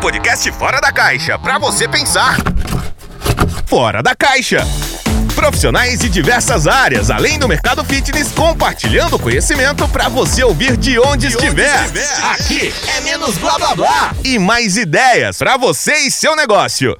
podcast 0.00 0.50
Fora 0.52 0.80
da 0.80 0.90
Caixa, 0.90 1.38
para 1.38 1.58
você 1.58 1.86
pensar. 1.86 2.38
Fora 3.66 4.02
da 4.02 4.14
Caixa. 4.16 4.66
Profissionais 5.34 6.00
de 6.00 6.08
diversas 6.08 6.66
áreas, 6.66 7.10
além 7.10 7.38
do 7.38 7.46
mercado 7.46 7.84
fitness, 7.84 8.32
compartilhando 8.32 9.18
conhecimento 9.18 9.86
para 9.88 10.08
você 10.08 10.42
ouvir 10.42 10.76
de 10.78 10.98
onde, 10.98 11.28
de 11.28 11.34
estiver. 11.34 11.84
onde 11.84 11.98
estiver. 11.98 12.30
Aqui 12.32 12.74
é 12.96 13.00
menos 13.02 13.36
blá 13.36 13.58
blá 13.58 13.74
blá 13.74 14.14
e 14.24 14.38
mais 14.38 14.78
ideias 14.78 15.36
para 15.36 15.58
você 15.58 15.92
e 15.98 16.10
seu 16.10 16.34
negócio. 16.34 16.96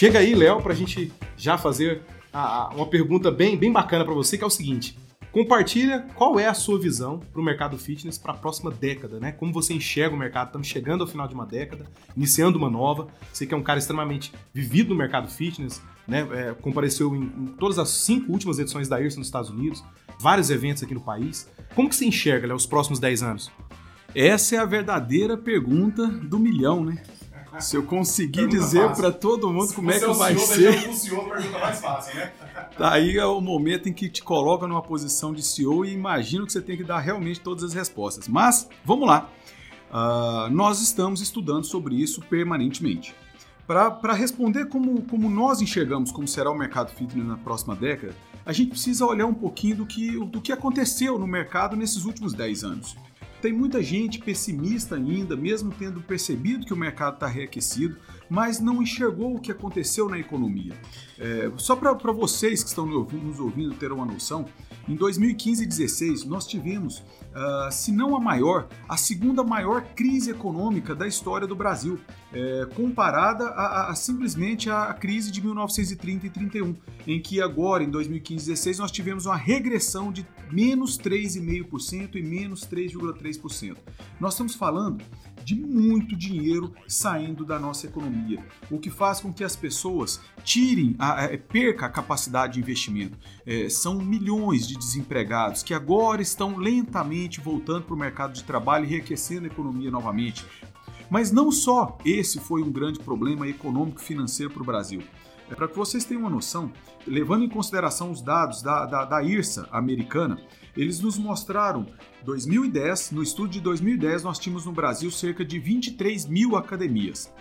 Chega 0.00 0.20
aí, 0.20 0.34
Léo, 0.34 0.62
para 0.62 0.72
a 0.72 0.74
gente 0.74 1.12
já 1.36 1.58
fazer 1.58 2.00
a, 2.32 2.40
a, 2.40 2.68
uma 2.70 2.86
pergunta 2.86 3.30
bem, 3.30 3.54
bem 3.54 3.70
bacana 3.70 4.02
para 4.02 4.14
você, 4.14 4.38
que 4.38 4.42
é 4.42 4.46
o 4.46 4.48
seguinte. 4.48 4.98
Compartilha 5.30 6.06
qual 6.14 6.40
é 6.40 6.46
a 6.46 6.54
sua 6.54 6.80
visão 6.80 7.18
para 7.18 7.38
o 7.38 7.44
mercado 7.44 7.76
fitness 7.76 8.16
para 8.16 8.32
a 8.32 8.34
próxima 8.34 8.70
década, 8.70 9.20
né? 9.20 9.30
Como 9.30 9.52
você 9.52 9.74
enxerga 9.74 10.16
o 10.16 10.18
mercado? 10.18 10.46
Estamos 10.46 10.68
chegando 10.68 11.02
ao 11.02 11.06
final 11.06 11.28
de 11.28 11.34
uma 11.34 11.44
década, 11.44 11.84
iniciando 12.16 12.56
uma 12.56 12.70
nova. 12.70 13.08
Você 13.30 13.44
que 13.44 13.52
é 13.52 13.56
um 13.58 13.62
cara 13.62 13.78
extremamente 13.78 14.32
vivido 14.54 14.88
no 14.88 14.96
mercado 14.96 15.28
fitness, 15.28 15.82
né? 16.08 16.26
É, 16.32 16.54
compareceu 16.54 17.14
em, 17.14 17.24
em, 17.24 17.46
todas 17.58 17.78
as 17.78 17.90
cinco 17.90 18.32
últimas 18.32 18.58
edições 18.58 18.88
da 18.88 18.98
IRSA 18.98 19.18
nos 19.18 19.26
Estados 19.26 19.50
Unidos, 19.50 19.84
vários 20.18 20.48
eventos 20.48 20.82
aqui 20.82 20.94
no 20.94 21.02
país. 21.02 21.46
Como 21.74 21.90
que 21.90 21.94
você 21.94 22.06
enxerga, 22.06 22.46
Léo, 22.46 22.56
os 22.56 22.64
próximos 22.64 22.98
10 22.98 23.22
anos? 23.22 23.52
Essa 24.14 24.56
é 24.56 24.58
a 24.60 24.64
verdadeira 24.64 25.36
pergunta 25.36 26.06
do 26.06 26.38
milhão, 26.38 26.82
né? 26.86 27.02
Se 27.58 27.76
eu 27.76 27.82
conseguir 27.82 28.46
dizer 28.46 28.90
para 28.92 29.10
todo 29.10 29.50
mundo 29.50 29.68
Se 29.68 29.74
como 29.74 29.90
é 29.90 29.98
que 29.98 30.06
vai 30.06 30.36
ser. 30.36 30.86
mais 31.60 31.80
fácil, 31.80 32.14
né? 32.14 32.32
Daí 32.78 33.18
é 33.18 33.26
o 33.26 33.40
momento 33.40 33.88
em 33.88 33.92
que 33.92 34.08
te 34.08 34.22
coloca 34.22 34.66
numa 34.66 34.82
posição 34.82 35.32
de 35.32 35.42
CEO 35.42 35.84
e 35.84 35.92
imagino 35.92 36.46
que 36.46 36.52
você 36.52 36.62
tem 36.62 36.76
que 36.76 36.84
dar 36.84 36.98
realmente 37.00 37.40
todas 37.40 37.64
as 37.64 37.74
respostas. 37.74 38.28
Mas 38.28 38.68
vamos 38.84 39.08
lá. 39.08 39.28
Uh, 39.90 40.48
nós 40.50 40.80
estamos 40.80 41.20
estudando 41.20 41.64
sobre 41.64 41.96
isso 41.96 42.20
permanentemente. 42.22 43.14
Para 43.66 44.12
responder 44.12 44.66
como, 44.66 45.02
como 45.02 45.30
nós 45.30 45.60
enxergamos 45.60 46.10
como 46.10 46.26
será 46.26 46.50
o 46.50 46.58
mercado 46.58 46.90
fitness 46.90 47.26
na 47.26 47.36
próxima 47.36 47.76
década, 47.76 48.14
a 48.44 48.52
gente 48.52 48.70
precisa 48.70 49.04
olhar 49.04 49.26
um 49.26 49.34
pouquinho 49.34 49.76
do 49.76 49.86
que, 49.86 50.18
do 50.26 50.40
que 50.40 50.52
aconteceu 50.52 51.18
no 51.18 51.26
mercado 51.26 51.76
nesses 51.76 52.04
últimos 52.04 52.32
10 52.32 52.64
anos. 52.64 52.96
Tem 53.40 53.52
muita 53.52 53.82
gente 53.82 54.18
pessimista 54.18 54.96
ainda, 54.96 55.36
mesmo 55.36 55.72
tendo 55.76 56.00
percebido 56.00 56.66
que 56.66 56.74
o 56.74 56.76
mercado 56.76 57.14
está 57.14 57.26
reaquecido, 57.26 57.96
mas 58.28 58.60
não 58.60 58.82
enxergou 58.82 59.34
o 59.34 59.40
que 59.40 59.50
aconteceu 59.50 60.08
na 60.08 60.18
economia. 60.18 60.74
É, 61.18 61.50
só 61.56 61.74
para 61.74 62.12
vocês 62.12 62.62
que 62.62 62.68
estão 62.68 62.86
nos 62.86 63.40
ouvindo 63.40 63.74
ter 63.74 63.92
uma 63.92 64.04
noção, 64.04 64.46
em 64.88 64.94
2015 64.94 65.62
e 65.62 65.66
2016 65.66 66.24
nós 66.24 66.46
tivemos, 66.46 66.98
uh, 66.98 67.70
se 67.70 67.92
não 67.92 68.16
a 68.16 68.20
maior, 68.20 68.68
a 68.88 68.96
segunda 68.96 69.44
maior 69.44 69.82
crise 69.94 70.30
econômica 70.30 70.94
da 70.94 71.06
história 71.06 71.46
do 71.46 71.54
Brasil, 71.54 71.98
é, 72.32 72.66
comparada 72.74 73.44
a, 73.44 73.66
a, 73.66 73.90
a, 73.90 73.94
simplesmente 73.94 74.70
a 74.70 74.92
crise 74.94 75.30
de 75.30 75.40
1930 75.40 76.26
e 76.26 76.30
31, 76.30 76.74
em 77.06 77.20
que 77.20 77.40
agora, 77.40 77.82
em 77.82 77.90
2015 77.90 78.44
e 78.44 78.46
2016, 78.46 78.78
nós 78.78 78.90
tivemos 78.90 79.26
uma 79.26 79.36
regressão 79.36 80.12
de 80.12 80.26
menos 80.52 80.98
3,5% 80.98 82.16
e 82.16 82.22
menos 82.22 82.66
3,3%. 82.66 83.76
Nós 84.18 84.34
estamos 84.34 84.54
falando 84.54 85.04
de 85.44 85.54
muito 85.54 86.14
dinheiro 86.14 86.72
saindo 86.86 87.44
da 87.44 87.58
nossa 87.58 87.86
economia, 87.86 88.44
o 88.70 88.78
que 88.78 88.90
faz 88.90 89.20
com 89.20 89.32
que 89.32 89.42
as 89.42 89.56
pessoas 89.56 90.20
tirem, 90.44 90.94
a, 90.98 91.24
a, 91.24 91.38
perca 91.38 91.86
a 91.86 91.90
capacidade 91.90 92.54
de 92.54 92.60
investimento. 92.60 93.18
É, 93.46 93.68
são 93.68 94.00
milhões 94.00 94.66
de 94.66 94.76
desempregados 94.76 95.62
que 95.62 95.74
agora 95.74 96.22
estão 96.22 96.56
lentamente 96.56 97.40
voltando 97.40 97.84
para 97.84 97.94
o 97.94 97.98
mercado 97.98 98.32
de 98.34 98.44
trabalho 98.44 98.84
e 98.84 98.88
reaquecendo 98.88 99.44
a 99.44 99.48
economia 99.48 99.90
novamente. 99.90 100.44
Mas 101.10 101.32
não 101.32 101.50
só 101.50 101.98
esse 102.04 102.38
foi 102.38 102.62
um 102.62 102.70
grande 102.70 103.00
problema 103.00 103.48
econômico 103.48 104.00
e 104.00 104.04
financeiro 104.04 104.52
para 104.52 104.62
o 104.62 104.66
Brasil. 104.66 105.02
É, 105.50 105.54
para 105.54 105.66
que 105.68 105.76
vocês 105.76 106.04
tenham 106.04 106.22
uma 106.22 106.30
noção, 106.30 106.72
levando 107.06 107.44
em 107.44 107.48
consideração 107.48 108.10
os 108.10 108.22
dados 108.22 108.62
da, 108.62 108.86
da, 108.86 109.04
da 109.04 109.22
IRSA 109.22 109.68
americana, 109.72 110.40
eles 110.76 111.00
nos 111.00 111.18
mostraram 111.18 111.86
2010, 112.24 113.10
no 113.10 113.22
estudo 113.22 113.50
de 113.50 113.60
2010, 113.60 114.22
nós 114.22 114.38
tínhamos 114.38 114.64
no 114.64 114.72
Brasil 114.72 115.10
cerca 115.10 115.44
de 115.44 115.58
23 115.58 116.26
mil 116.26 116.56
academias. 116.56 117.32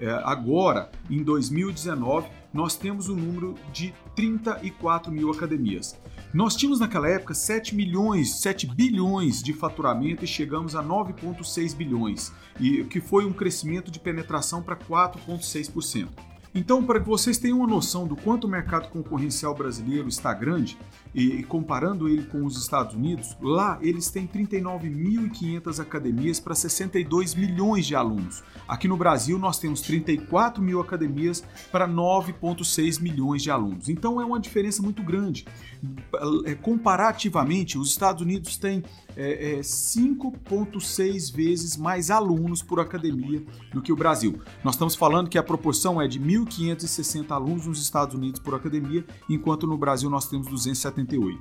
É, 0.00 0.10
agora, 0.24 0.90
em 1.10 1.22
2019, 1.22 2.28
nós 2.54 2.76
temos 2.76 3.08
o 3.08 3.12
um 3.12 3.16
número 3.16 3.54
de 3.72 3.92
34 4.14 5.12
mil 5.12 5.30
academias. 5.30 5.98
Nós 6.32 6.54
tínhamos 6.54 6.78
naquela 6.78 7.08
época 7.08 7.34
7 7.34 7.74
milhões, 7.74 8.40
7 8.40 8.66
bilhões 8.66 9.42
de 9.42 9.52
faturamento 9.52 10.24
e 10.24 10.28
chegamos 10.28 10.76
a 10.76 10.82
9,6 10.82 11.74
bilhões, 11.74 12.32
e 12.60 12.84
que 12.84 13.00
foi 13.00 13.24
um 13.24 13.32
crescimento 13.32 13.90
de 13.90 13.98
penetração 13.98 14.62
para 14.62 14.76
4,6%. 14.76 16.08
Então, 16.54 16.82
para 16.84 17.00
que 17.00 17.06
vocês 17.06 17.38
tenham 17.38 17.58
uma 17.58 17.66
noção 17.66 18.06
do 18.06 18.16
quanto 18.16 18.44
o 18.44 18.50
mercado 18.50 18.88
concorrencial 18.88 19.54
brasileiro 19.54 20.08
está 20.08 20.32
grande, 20.32 20.78
e 21.14 21.42
comparando 21.44 22.08
ele 22.08 22.22
com 22.24 22.44
os 22.44 22.60
Estados 22.60 22.94
Unidos, 22.94 23.36
lá 23.40 23.78
eles 23.80 24.10
têm 24.10 24.26
39.500 24.26 25.80
academias 25.80 26.38
para 26.38 26.54
62 26.54 27.34
milhões 27.34 27.86
de 27.86 27.96
alunos. 27.96 28.42
Aqui 28.68 28.86
no 28.86 28.96
Brasil, 28.96 29.38
nós 29.38 29.58
temos 29.58 29.80
34 29.80 30.62
mil 30.62 30.80
academias 30.80 31.42
para 31.72 31.88
9,6 31.88 33.00
milhões 33.00 33.42
de 33.42 33.50
alunos. 33.50 33.88
Então, 33.88 34.20
é 34.20 34.24
uma 34.24 34.38
diferença 34.38 34.82
muito 34.82 35.02
grande. 35.02 35.46
É, 36.44 36.54
comparativamente, 36.54 37.78
os 37.78 37.90
Estados 37.90 38.22
Unidos 38.22 38.56
têm 38.56 38.82
é, 39.16 39.54
é 39.54 39.60
5,6 39.60 41.34
vezes 41.34 41.76
mais 41.76 42.10
alunos 42.10 42.62
por 42.62 42.78
academia 42.80 43.42
do 43.72 43.80
que 43.80 43.92
o 43.92 43.96
Brasil. 43.96 44.40
Nós 44.62 44.74
estamos 44.74 44.94
falando 44.94 45.28
que 45.28 45.38
a 45.38 45.42
proporção 45.42 46.00
é 46.00 46.06
de 46.06 46.20
1.560 46.44 47.30
alunos 47.30 47.66
nos 47.66 47.80
Estados 47.80 48.14
Unidos 48.14 48.40
por 48.40 48.54
academia, 48.54 49.04
enquanto 49.28 49.66
no 49.66 49.76
Brasil 49.76 50.08
nós 50.10 50.28
temos 50.28 50.46
278. 50.48 51.40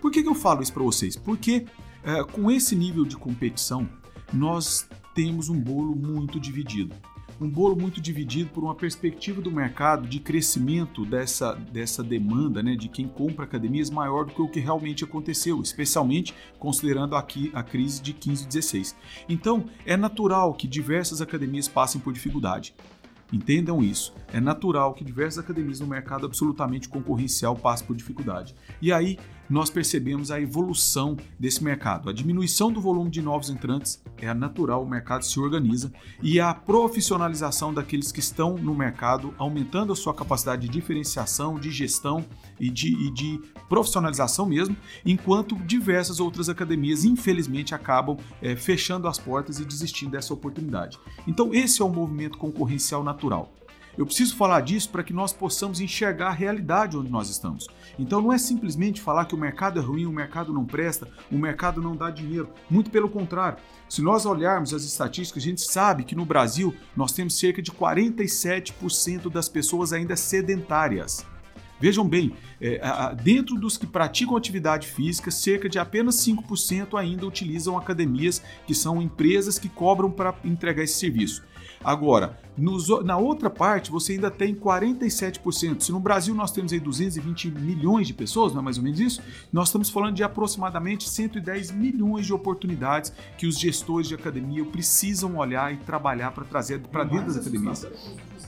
Por 0.00 0.10
que, 0.10 0.22
que 0.22 0.28
eu 0.28 0.34
falo 0.34 0.62
isso 0.62 0.72
para 0.72 0.82
vocês? 0.82 1.16
Porque 1.16 1.66
é, 2.02 2.22
com 2.24 2.50
esse 2.50 2.76
nível 2.76 3.04
de 3.04 3.16
competição, 3.16 3.88
nós 4.32 4.86
temos 5.14 5.48
um 5.48 5.58
bolo 5.58 5.94
muito 5.94 6.38
dividido 6.38 6.94
um 7.40 7.48
bolo 7.48 7.74
muito 7.74 8.00
dividido 8.00 8.50
por 8.50 8.62
uma 8.62 8.74
perspectiva 8.74 9.40
do 9.40 9.50
mercado 9.50 10.06
de 10.06 10.20
crescimento 10.20 11.06
dessa, 11.06 11.54
dessa 11.54 12.02
demanda, 12.02 12.62
né, 12.62 12.76
de 12.76 12.88
quem 12.88 13.08
compra 13.08 13.46
academias 13.46 13.88
maior 13.88 14.26
do 14.26 14.34
que 14.34 14.42
o 14.42 14.48
que 14.48 14.60
realmente 14.60 15.04
aconteceu, 15.04 15.60
especialmente 15.62 16.34
considerando 16.58 17.16
aqui 17.16 17.50
a 17.54 17.62
crise 17.62 18.02
de 18.02 18.12
15 18.12 18.44
e 18.44 18.46
16. 18.46 18.96
Então, 19.28 19.64
é 19.86 19.96
natural 19.96 20.52
que 20.52 20.68
diversas 20.68 21.22
academias 21.22 21.66
passem 21.66 22.00
por 22.00 22.12
dificuldade. 22.12 22.74
Entendam 23.32 23.82
isso. 23.82 24.12
É 24.32 24.40
natural 24.40 24.94
que 24.94 25.04
diversas 25.04 25.44
academias 25.44 25.80
no 25.80 25.86
mercado 25.86 26.26
absolutamente 26.26 26.88
concorrencial 26.88 27.54
passem 27.54 27.86
por 27.86 27.96
dificuldade. 27.96 28.54
E 28.82 28.92
aí 28.92 29.18
nós 29.50 29.68
percebemos 29.68 30.30
a 30.30 30.40
evolução 30.40 31.16
desse 31.38 31.62
mercado. 31.62 32.08
A 32.08 32.12
diminuição 32.12 32.72
do 32.72 32.80
volume 32.80 33.10
de 33.10 33.20
novos 33.20 33.50
entrantes 33.50 34.00
é 34.16 34.32
natural, 34.32 34.84
o 34.84 34.88
mercado 34.88 35.24
se 35.24 35.40
organiza 35.40 35.92
e 36.22 36.38
a 36.38 36.54
profissionalização 36.54 37.74
daqueles 37.74 38.12
que 38.12 38.20
estão 38.20 38.56
no 38.56 38.74
mercado, 38.74 39.34
aumentando 39.36 39.92
a 39.92 39.96
sua 39.96 40.14
capacidade 40.14 40.62
de 40.62 40.68
diferenciação, 40.68 41.58
de 41.58 41.70
gestão 41.70 42.24
e 42.58 42.70
de, 42.70 42.88
e 42.88 43.10
de 43.12 43.40
profissionalização 43.68 44.46
mesmo, 44.46 44.76
enquanto 45.04 45.56
diversas 45.56 46.20
outras 46.20 46.48
academias, 46.48 47.04
infelizmente, 47.04 47.74
acabam 47.74 48.16
é, 48.40 48.54
fechando 48.54 49.08
as 49.08 49.18
portas 49.18 49.58
e 49.58 49.64
desistindo 49.64 50.12
dessa 50.12 50.32
oportunidade. 50.32 50.98
Então, 51.26 51.52
esse 51.54 51.82
é 51.82 51.84
o 51.84 51.88
movimento 51.88 52.38
concorrencial 52.38 53.02
natural. 53.02 53.52
Eu 54.00 54.06
preciso 54.06 54.34
falar 54.34 54.62
disso 54.62 54.88
para 54.88 55.02
que 55.02 55.12
nós 55.12 55.30
possamos 55.30 55.78
enxergar 55.78 56.28
a 56.28 56.32
realidade 56.32 56.96
onde 56.96 57.10
nós 57.10 57.28
estamos. 57.28 57.66
Então 57.98 58.22
não 58.22 58.32
é 58.32 58.38
simplesmente 58.38 58.98
falar 58.98 59.26
que 59.26 59.34
o 59.34 59.38
mercado 59.38 59.78
é 59.78 59.82
ruim, 59.82 60.06
o 60.06 60.10
mercado 60.10 60.54
não 60.54 60.64
presta, 60.64 61.06
o 61.30 61.36
mercado 61.36 61.82
não 61.82 61.94
dá 61.94 62.10
dinheiro. 62.10 62.48
Muito 62.70 62.90
pelo 62.90 63.10
contrário. 63.10 63.58
Se 63.90 64.00
nós 64.00 64.24
olharmos 64.24 64.72
as 64.72 64.84
estatísticas, 64.84 65.42
a 65.42 65.44
gente 65.44 65.60
sabe 65.60 66.04
que 66.04 66.16
no 66.16 66.24
Brasil 66.24 66.74
nós 66.96 67.12
temos 67.12 67.38
cerca 67.38 67.60
de 67.60 67.70
47% 67.70 69.30
das 69.30 69.50
pessoas 69.50 69.92
ainda 69.92 70.16
sedentárias. 70.16 71.26
Vejam 71.78 72.08
bem, 72.08 72.34
é, 72.60 72.80
dentro 73.22 73.56
dos 73.56 73.76
que 73.76 73.86
praticam 73.86 74.36
atividade 74.36 74.86
física, 74.86 75.30
cerca 75.30 75.68
de 75.68 75.78
apenas 75.78 76.16
5% 76.16 76.98
ainda 76.98 77.26
utilizam 77.26 77.76
academias, 77.76 78.42
que 78.66 78.74
são 78.74 79.00
empresas 79.00 79.58
que 79.58 79.68
cobram 79.68 80.10
para 80.10 80.34
entregar 80.44 80.82
esse 80.82 80.98
serviço. 80.98 81.42
Agora, 81.82 82.38
nos, 82.56 82.88
na 83.04 83.16
outra 83.16 83.48
parte, 83.48 83.90
você 83.90 84.12
ainda 84.12 84.30
tem 84.30 84.54
47%. 84.54 85.80
Se 85.80 85.92
no 85.92 86.00
Brasil 86.00 86.34
nós 86.34 86.50
temos 86.50 86.72
aí 86.72 86.80
220 86.80 87.50
milhões 87.50 88.06
de 88.06 88.14
pessoas, 88.14 88.52
não 88.52 88.60
é 88.60 88.64
mais 88.64 88.76
ou 88.76 88.84
menos 88.84 89.00
isso? 89.00 89.22
Nós 89.52 89.68
estamos 89.68 89.88
falando 89.88 90.14
de 90.14 90.22
aproximadamente 90.22 91.08
110 91.08 91.70
milhões 91.72 92.26
de 92.26 92.32
oportunidades 92.32 93.12
que 93.38 93.46
os 93.46 93.58
gestores 93.58 94.08
de 94.08 94.14
academia 94.14 94.64
precisam 94.64 95.36
olhar 95.36 95.72
e 95.72 95.76
trabalhar 95.78 96.32
para 96.32 96.44
trazer 96.44 96.80
para 96.80 97.04
dentro 97.04 97.26
das 97.26 97.36
academias. 97.36 97.86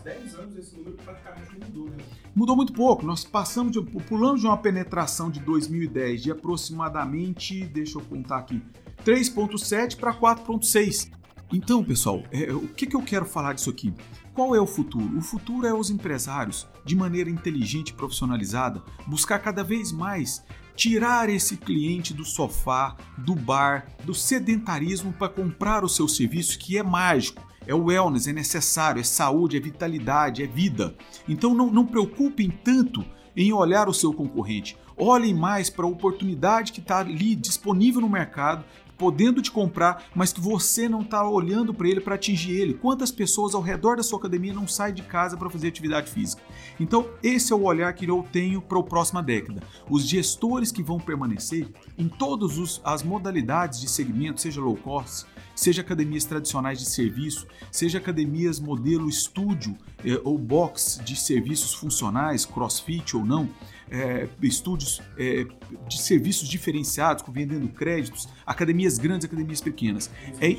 10 0.02 0.34
anos 0.34 0.56
esse 0.56 0.76
número 0.76 0.96
praticamente 0.96 1.54
mudou, 1.54 1.88
né? 1.88 1.96
Mudou 2.34 2.56
muito 2.56 2.72
pouco. 2.72 3.06
Nós 3.06 3.24
passamos 3.24 3.72
de, 3.72 3.80
pulamos 3.80 4.40
de 4.40 4.46
uma 4.46 4.56
penetração 4.56 5.30
de 5.30 5.40
2010 5.40 6.22
de 6.22 6.30
aproximadamente, 6.30 7.64
deixa 7.64 7.98
eu 7.98 8.02
contar 8.02 8.38
aqui, 8.38 8.60
3.7 9.04 9.96
para 9.96 10.12
4.6. 10.14 11.10
Então, 11.52 11.84
pessoal, 11.84 12.22
é, 12.32 12.50
o 12.50 12.66
que, 12.66 12.86
que 12.86 12.96
eu 12.96 13.02
quero 13.02 13.26
falar 13.26 13.52
disso 13.52 13.68
aqui? 13.68 13.92
Qual 14.32 14.56
é 14.56 14.60
o 14.60 14.66
futuro? 14.66 15.18
O 15.18 15.20
futuro 15.20 15.66
é 15.66 15.74
os 15.74 15.90
empresários, 15.90 16.66
de 16.82 16.96
maneira 16.96 17.28
inteligente 17.28 17.90
e 17.90 17.92
profissionalizada, 17.92 18.82
buscar 19.06 19.38
cada 19.38 19.62
vez 19.62 19.92
mais 19.92 20.42
tirar 20.74 21.28
esse 21.28 21.58
cliente 21.58 22.14
do 22.14 22.24
sofá, 22.24 22.96
do 23.18 23.34
bar, 23.34 23.86
do 24.02 24.14
sedentarismo 24.14 25.12
para 25.12 25.28
comprar 25.28 25.84
o 25.84 25.88
seu 25.90 26.08
serviço 26.08 26.58
que 26.58 26.78
é 26.78 26.82
mágico. 26.82 27.46
É 27.66 27.74
wellness, 27.74 28.26
é 28.26 28.32
necessário, 28.32 29.00
é 29.00 29.04
saúde, 29.04 29.58
é 29.58 29.60
vitalidade, 29.60 30.42
é 30.42 30.46
vida. 30.46 30.96
Então 31.28 31.54
não, 31.54 31.70
não 31.70 31.86
preocupem 31.86 32.50
tanto 32.50 33.04
em 33.36 33.52
olhar 33.52 33.90
o 33.90 33.94
seu 33.94 34.14
concorrente. 34.14 34.76
Olhem 34.96 35.34
mais 35.34 35.68
para 35.68 35.84
a 35.84 35.88
oportunidade 35.88 36.72
que 36.72 36.80
está 36.80 36.98
ali 36.98 37.34
disponível 37.34 38.00
no 38.00 38.08
mercado 38.08 38.64
podendo 38.96 39.42
te 39.42 39.50
comprar, 39.50 40.04
mas 40.14 40.32
que 40.32 40.40
você 40.40 40.88
não 40.88 41.02
está 41.02 41.28
olhando 41.28 41.74
para 41.74 41.88
ele 41.88 42.00
para 42.00 42.14
atingir 42.14 42.52
ele. 42.52 42.74
Quantas 42.74 43.10
pessoas 43.10 43.54
ao 43.54 43.60
redor 43.60 43.96
da 43.96 44.02
sua 44.02 44.18
academia 44.18 44.52
não 44.52 44.66
saem 44.66 44.94
de 44.94 45.02
casa 45.02 45.36
para 45.36 45.50
fazer 45.50 45.68
atividade 45.68 46.10
física? 46.10 46.42
Então, 46.78 47.08
esse 47.22 47.52
é 47.52 47.56
o 47.56 47.64
olhar 47.64 47.92
que 47.94 48.06
eu 48.06 48.26
tenho 48.32 48.60
para 48.60 48.78
a 48.78 48.82
próxima 48.82 49.22
década. 49.22 49.62
Os 49.88 50.06
gestores 50.06 50.70
que 50.70 50.82
vão 50.82 50.98
permanecer 50.98 51.68
em 51.98 52.08
todas 52.08 52.80
as 52.84 53.02
modalidades 53.02 53.80
de 53.80 53.88
segmento, 53.88 54.40
seja 54.40 54.60
low 54.60 54.76
cost, 54.76 55.26
seja 55.62 55.80
academias 55.80 56.24
tradicionais 56.24 56.78
de 56.78 56.86
serviço, 56.86 57.46
seja 57.70 57.98
academias 57.98 58.58
modelo 58.58 59.08
estúdio 59.08 59.76
eh, 60.04 60.20
ou 60.24 60.36
box 60.36 61.00
de 61.04 61.14
serviços 61.14 61.72
funcionais, 61.74 62.44
crossfit 62.44 63.16
ou 63.16 63.24
não, 63.24 63.48
é, 63.92 64.26
estúdios 64.42 65.02
é, 65.18 65.44
de 65.86 66.00
serviços 66.00 66.48
diferenciados, 66.48 67.22
vendendo 67.28 67.68
créditos, 67.68 68.26
academias 68.46 68.96
grandes, 68.96 69.26
academias 69.26 69.60
pequenas. 69.60 70.10
É, 70.40 70.56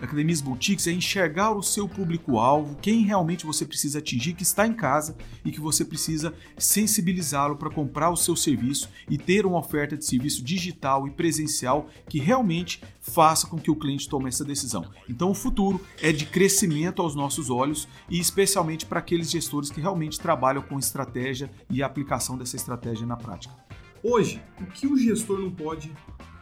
academias 0.00 0.40
boutiques 0.40 0.86
é 0.86 0.92
enxergar 0.92 1.52
o 1.52 1.62
seu 1.62 1.88
público-alvo, 1.88 2.76
quem 2.80 3.02
realmente 3.02 3.46
você 3.46 3.64
precisa 3.64 3.98
atingir, 3.98 4.34
que 4.34 4.42
está 4.42 4.66
em 4.66 4.72
casa 4.72 5.16
e 5.44 5.50
que 5.50 5.60
você 5.60 5.84
precisa 5.84 6.34
sensibilizá-lo 6.58 7.56
para 7.56 7.70
comprar 7.70 8.10
o 8.10 8.16
seu 8.16 8.36
serviço 8.36 8.88
e 9.08 9.16
ter 9.16 9.46
uma 9.46 9.58
oferta 9.58 9.96
de 9.96 10.04
serviço 10.04 10.42
digital 10.42 11.06
e 11.06 11.10
presencial 11.10 11.88
que 12.08 12.18
realmente 12.18 12.82
faça 13.00 13.46
com 13.46 13.58
que 13.58 13.70
o 13.70 13.76
cliente 13.76 14.08
tome 14.08 14.28
essa 14.28 14.44
decisão. 14.44 14.84
Então, 15.08 15.30
o 15.30 15.34
futuro 15.34 15.80
é 16.00 16.12
de 16.12 16.26
crescimento 16.26 17.02
aos 17.02 17.14
nossos 17.14 17.50
olhos 17.50 17.88
e 18.08 18.18
especialmente 18.18 18.86
para 18.86 19.00
aqueles 19.00 19.30
gestores 19.30 19.70
que 19.70 19.80
realmente 19.80 20.18
trabalham 20.18 20.62
com 20.62 20.78
estratégia 20.78 21.50
e 21.70 21.82
aplicação 21.82 22.36
dessa 22.36 22.56
estratégia 22.56 23.06
na 23.06 23.16
prática. 23.16 23.54
Hoje, 24.02 24.42
o 24.60 24.66
que 24.66 24.86
o 24.86 24.96
gestor 24.96 25.40
não 25.40 25.50
pode 25.50 25.92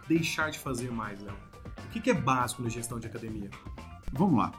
deixar 0.08 0.50
de 0.50 0.58
fazer 0.58 0.90
mais, 0.90 1.20
Léo? 1.22 1.51
O 1.94 2.00
que 2.00 2.09
é 2.11 2.15
básico 2.15 2.62
na 2.62 2.71
gestão 2.71 2.99
de 2.99 3.06
academia? 3.06 3.50
Vamos 4.15 4.39
lá. 4.39 4.50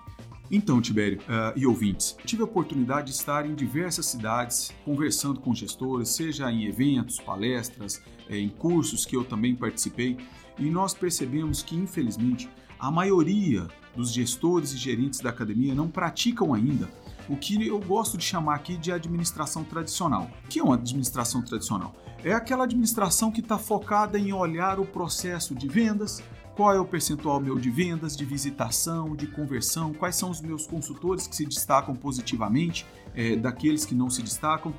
Então, 0.52 0.80
Tibério 0.80 1.20
uh, 1.22 1.58
e 1.58 1.66
ouvintes, 1.66 2.16
tive 2.26 2.44
a 2.44 2.46
oportunidade 2.46 3.08
de 3.08 3.14
estar 3.14 3.44
em 3.44 3.56
diversas 3.56 4.06
cidades 4.06 4.72
conversando 4.86 5.40
com 5.40 5.52
gestores, 5.56 6.10
seja 6.10 6.52
em 6.52 6.66
eventos, 6.66 7.20
palestras, 7.20 8.00
eh, 8.30 8.38
em 8.38 8.50
cursos 8.50 9.04
que 9.04 9.16
eu 9.16 9.24
também 9.24 9.56
participei, 9.56 10.16
e 10.60 10.70
nós 10.70 10.94
percebemos 10.94 11.64
que, 11.64 11.76
infelizmente, 11.76 12.48
a 12.78 12.92
maioria 12.92 13.68
dos 13.96 14.12
gestores 14.12 14.74
e 14.74 14.78
gerentes 14.78 15.22
da 15.22 15.32
academia 15.32 15.74
não 15.74 15.88
praticam 15.88 16.54
ainda 16.54 16.88
o 17.28 17.36
que 17.36 17.66
eu 17.66 17.80
gosto 17.80 18.16
de 18.16 18.24
chamar 18.24 18.56
aqui 18.56 18.78
de 18.78 18.92
administração 18.92 19.64
tradicional. 19.64 20.30
O 20.46 20.48
que 20.50 20.60
é 20.60 20.64
uma 20.64 20.76
administração 20.76 21.42
tradicional? 21.42 21.96
É 22.24 22.34
aquela 22.34 22.66
administração 22.66 23.32
que 23.32 23.42
está 23.42 23.58
focada 23.58 24.20
em 24.20 24.32
olhar 24.34 24.80
o 24.80 24.86
processo 24.86 25.56
de 25.56 25.68
vendas, 25.68 26.22
qual 26.56 26.74
é 26.74 26.80
o 26.80 26.86
percentual 26.86 27.40
meu 27.40 27.58
de 27.58 27.70
vendas, 27.70 28.16
de 28.16 28.26
visitação, 28.26 29.16
de 29.16 29.28
conversão, 29.28 29.94
quais 29.94 30.16
são 30.16 30.30
os 30.30 30.40
meus 30.40 30.68
consultores 30.68 31.26
que 31.26 31.36
se 31.36 31.46
destacam 31.46 31.96
positivamente 31.96 32.86
é, 33.16 33.36
daqueles 33.36 33.86
que 33.86 33.96
não 33.96 34.10
se 34.10 34.22
destacam, 34.22 34.74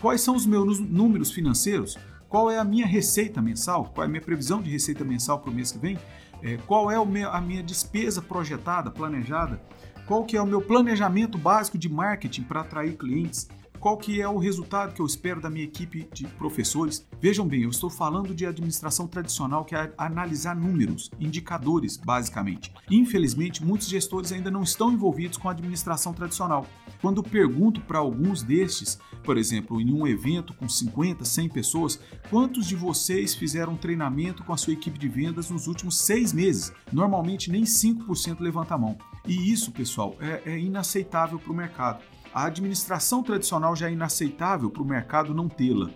quais 0.00 0.20
são 0.20 0.34
os 0.34 0.44
meus 0.44 0.80
números 0.80 1.30
financeiros, 1.30 1.96
qual 2.28 2.50
é 2.50 2.58
a 2.58 2.64
minha 2.64 2.86
receita 2.86 3.40
mensal, 3.40 3.86
qual 3.94 4.04
é 4.04 4.06
a 4.06 4.10
minha 4.10 4.20
previsão 4.20 4.60
de 4.60 4.70
receita 4.70 5.04
mensal 5.04 5.38
para 5.40 5.50
o 5.50 5.54
mês 5.54 5.72
que 5.72 5.78
vem, 5.78 5.98
é, 6.42 6.56
qual 6.66 6.90
é 6.90 7.04
meu, 7.04 7.30
a 7.30 7.40
minha 7.40 7.62
despesa 7.62 8.20
projetada, 8.20 8.90
planejada, 8.90 9.60
qual 10.06 10.24
que 10.24 10.36
é 10.36 10.42
o 10.42 10.46
meu 10.46 10.60
planejamento 10.60 11.38
básico 11.38 11.78
de 11.78 11.88
marketing 11.88 12.42
para 12.42 12.62
atrair 12.62 12.96
clientes, 12.96 13.48
qual 13.80 13.96
que 13.96 14.20
é 14.20 14.28
o 14.28 14.36
resultado 14.36 14.92
que 14.92 15.00
eu 15.00 15.06
espero 15.06 15.40
da 15.40 15.48
minha 15.48 15.64
equipe 15.64 16.06
de 16.12 16.26
professores? 16.26 17.06
Vejam 17.18 17.48
bem, 17.48 17.62
eu 17.62 17.70
estou 17.70 17.88
falando 17.88 18.34
de 18.34 18.44
administração 18.44 19.06
tradicional, 19.08 19.64
que 19.64 19.74
é 19.74 19.90
analisar 19.96 20.54
números, 20.54 21.10
indicadores, 21.18 21.96
basicamente. 21.96 22.70
Infelizmente, 22.90 23.64
muitos 23.64 23.88
gestores 23.88 24.32
ainda 24.32 24.50
não 24.50 24.62
estão 24.62 24.92
envolvidos 24.92 25.38
com 25.38 25.48
a 25.48 25.52
administração 25.52 26.12
tradicional. 26.12 26.66
Quando 27.00 27.22
pergunto 27.22 27.80
para 27.80 27.98
alguns 27.98 28.42
destes, 28.42 28.98
por 29.24 29.38
exemplo, 29.38 29.80
em 29.80 29.90
um 29.94 30.06
evento 30.06 30.52
com 30.52 30.68
50, 30.68 31.24
100 31.24 31.48
pessoas, 31.48 32.00
quantos 32.28 32.66
de 32.66 32.76
vocês 32.76 33.34
fizeram 33.34 33.76
treinamento 33.76 34.44
com 34.44 34.52
a 34.52 34.58
sua 34.58 34.74
equipe 34.74 34.98
de 34.98 35.08
vendas 35.08 35.48
nos 35.48 35.66
últimos 35.66 35.98
seis 35.98 36.34
meses? 36.34 36.70
Normalmente 36.92 37.50
nem 37.50 37.62
5% 37.62 38.40
levanta 38.40 38.74
a 38.74 38.78
mão. 38.78 38.98
E 39.26 39.50
isso, 39.50 39.72
pessoal, 39.72 40.16
é, 40.20 40.42
é 40.44 40.58
inaceitável 40.58 41.38
para 41.38 41.52
o 41.52 41.56
mercado. 41.56 42.02
A 42.32 42.44
administração 42.44 43.24
tradicional 43.24 43.74
já 43.74 43.88
é 43.88 43.92
inaceitável 43.92 44.70
para 44.70 44.82
o 44.82 44.86
mercado 44.86 45.34
não 45.34 45.48
tê-la. 45.48 45.90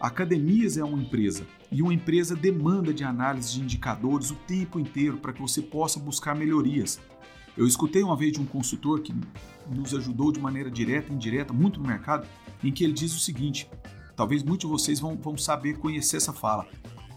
Academias 0.00 0.76
é 0.76 0.84
uma 0.84 1.02
empresa 1.02 1.44
e 1.70 1.82
uma 1.82 1.92
empresa 1.92 2.36
demanda 2.36 2.94
de 2.94 3.02
análise 3.02 3.52
de 3.54 3.60
indicadores 3.60 4.30
o 4.30 4.36
tempo 4.36 4.78
inteiro 4.78 5.18
para 5.18 5.32
que 5.32 5.42
você 5.42 5.60
possa 5.60 5.98
buscar 5.98 6.34
melhorias. 6.34 7.00
Eu 7.56 7.66
escutei 7.66 8.04
uma 8.04 8.16
vez 8.16 8.32
de 8.32 8.40
um 8.40 8.46
consultor 8.46 9.00
que 9.00 9.12
nos 9.68 9.92
ajudou 9.92 10.30
de 10.30 10.38
maneira 10.38 10.70
direta 10.70 11.12
e 11.12 11.14
indireta 11.14 11.52
muito 11.52 11.80
no 11.80 11.88
mercado, 11.88 12.26
em 12.62 12.70
que 12.70 12.84
ele 12.84 12.92
diz 12.92 13.12
o 13.14 13.18
seguinte: 13.18 13.68
talvez 14.14 14.44
muitos 14.44 14.68
de 14.68 14.72
vocês 14.72 15.00
vão, 15.00 15.16
vão 15.16 15.36
saber 15.36 15.78
conhecer 15.78 16.18
essa 16.18 16.32
fala. 16.32 16.66